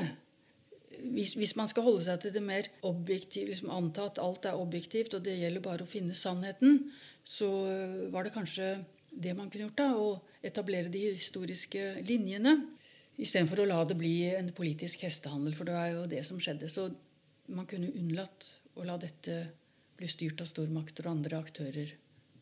Hvis, 1.02 1.34
hvis, 1.36 1.56
man 1.58 1.70
skal 1.70 1.86
holde 1.86 2.06
seg 2.06 2.22
til 2.22 2.34
det 2.36 2.44
mer 2.46 2.68
objektive, 2.88 3.50
liksom 3.50 3.72
anta 3.74 4.08
at 4.08 4.22
alt 4.22 4.48
er 4.48 4.60
objektivt, 4.60 5.16
og 5.18 5.26
det 5.26 5.40
gjelder 5.40 5.64
bare 5.66 5.86
å 5.86 5.90
finne 5.90 6.18
sannheten, 6.18 6.84
så 7.24 7.50
var 8.14 8.26
det 8.26 8.36
kanskje 8.36 8.76
det 9.12 9.34
man 9.38 9.50
kunne 9.52 9.68
gjort. 9.68 9.82
da, 9.82 9.90
Å 9.98 10.46
etablere 10.46 10.94
de 10.94 11.08
historiske 11.18 12.06
linjene. 12.08 12.56
Istedenfor 13.22 13.64
å 13.64 13.70
la 13.70 13.82
det 13.86 13.98
bli 14.00 14.16
en 14.34 14.54
politisk 14.56 15.04
hestehandel, 15.06 15.56
for 15.58 15.68
det 15.68 15.76
var 15.76 15.90
jo 15.92 16.06
det 16.10 16.24
som 16.26 16.40
skjedde. 16.42 16.70
Så 16.72 16.88
man 17.52 17.68
kunne 17.70 17.92
unnlatt 17.98 18.48
å 18.80 18.86
la 18.88 18.96
dette 19.02 19.42
bli 20.02 20.10
styrt 20.12 20.42
av 20.44 20.50
stormakter 20.50 21.08
og 21.08 21.20
andre 21.20 21.40
aktører. 21.40 21.94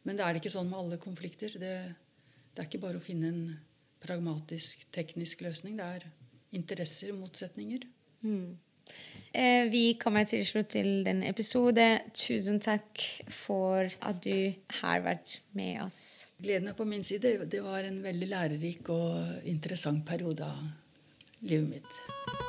Men 0.07 0.17
det 0.17 0.25
er 0.25 0.33
det 0.33 0.41
ikke 0.41 0.55
sånn 0.55 0.71
med 0.71 0.79
alle 0.79 1.01
konflikter. 1.01 1.59
Det 1.59 1.73
det 2.59 2.65
er 2.65 2.67
ikke 2.73 2.81
bare 2.83 2.99
å 2.99 3.03
finne 3.03 3.29
en 3.31 3.43
pragmatisk, 4.03 4.81
teknisk 4.95 5.45
løsning. 5.45 5.77
Det 5.79 5.85
er 5.85 6.07
interesser, 6.59 7.13
motsetninger. 7.15 7.85
Mm. 8.19 8.57
Eh, 9.31 9.69
vi 9.71 9.93
kommer 10.01 10.25
til 10.27 10.43
slutt 10.43 10.73
til 10.73 11.05
denne 11.05 11.29
episode. 11.31 11.85
Tusen 12.17 12.59
takk 12.59 13.05
for 13.31 13.87
at 14.01 14.19
du 14.25 14.51
har 14.81 15.05
vært 15.07 15.37
med 15.55 15.79
oss. 15.85 16.01
Gleden 16.43 16.73
er 16.73 16.75
på 16.75 16.89
min 16.89 17.07
side. 17.07 17.37
Det 17.47 17.63
var 17.63 17.87
en 17.87 18.03
veldig 18.03 18.31
lærerik 18.35 18.91
og 18.91 19.47
interessant 19.47 20.03
periode 20.09 20.51
av 20.51 20.63
livet 21.39 21.77
mitt. 21.77 22.48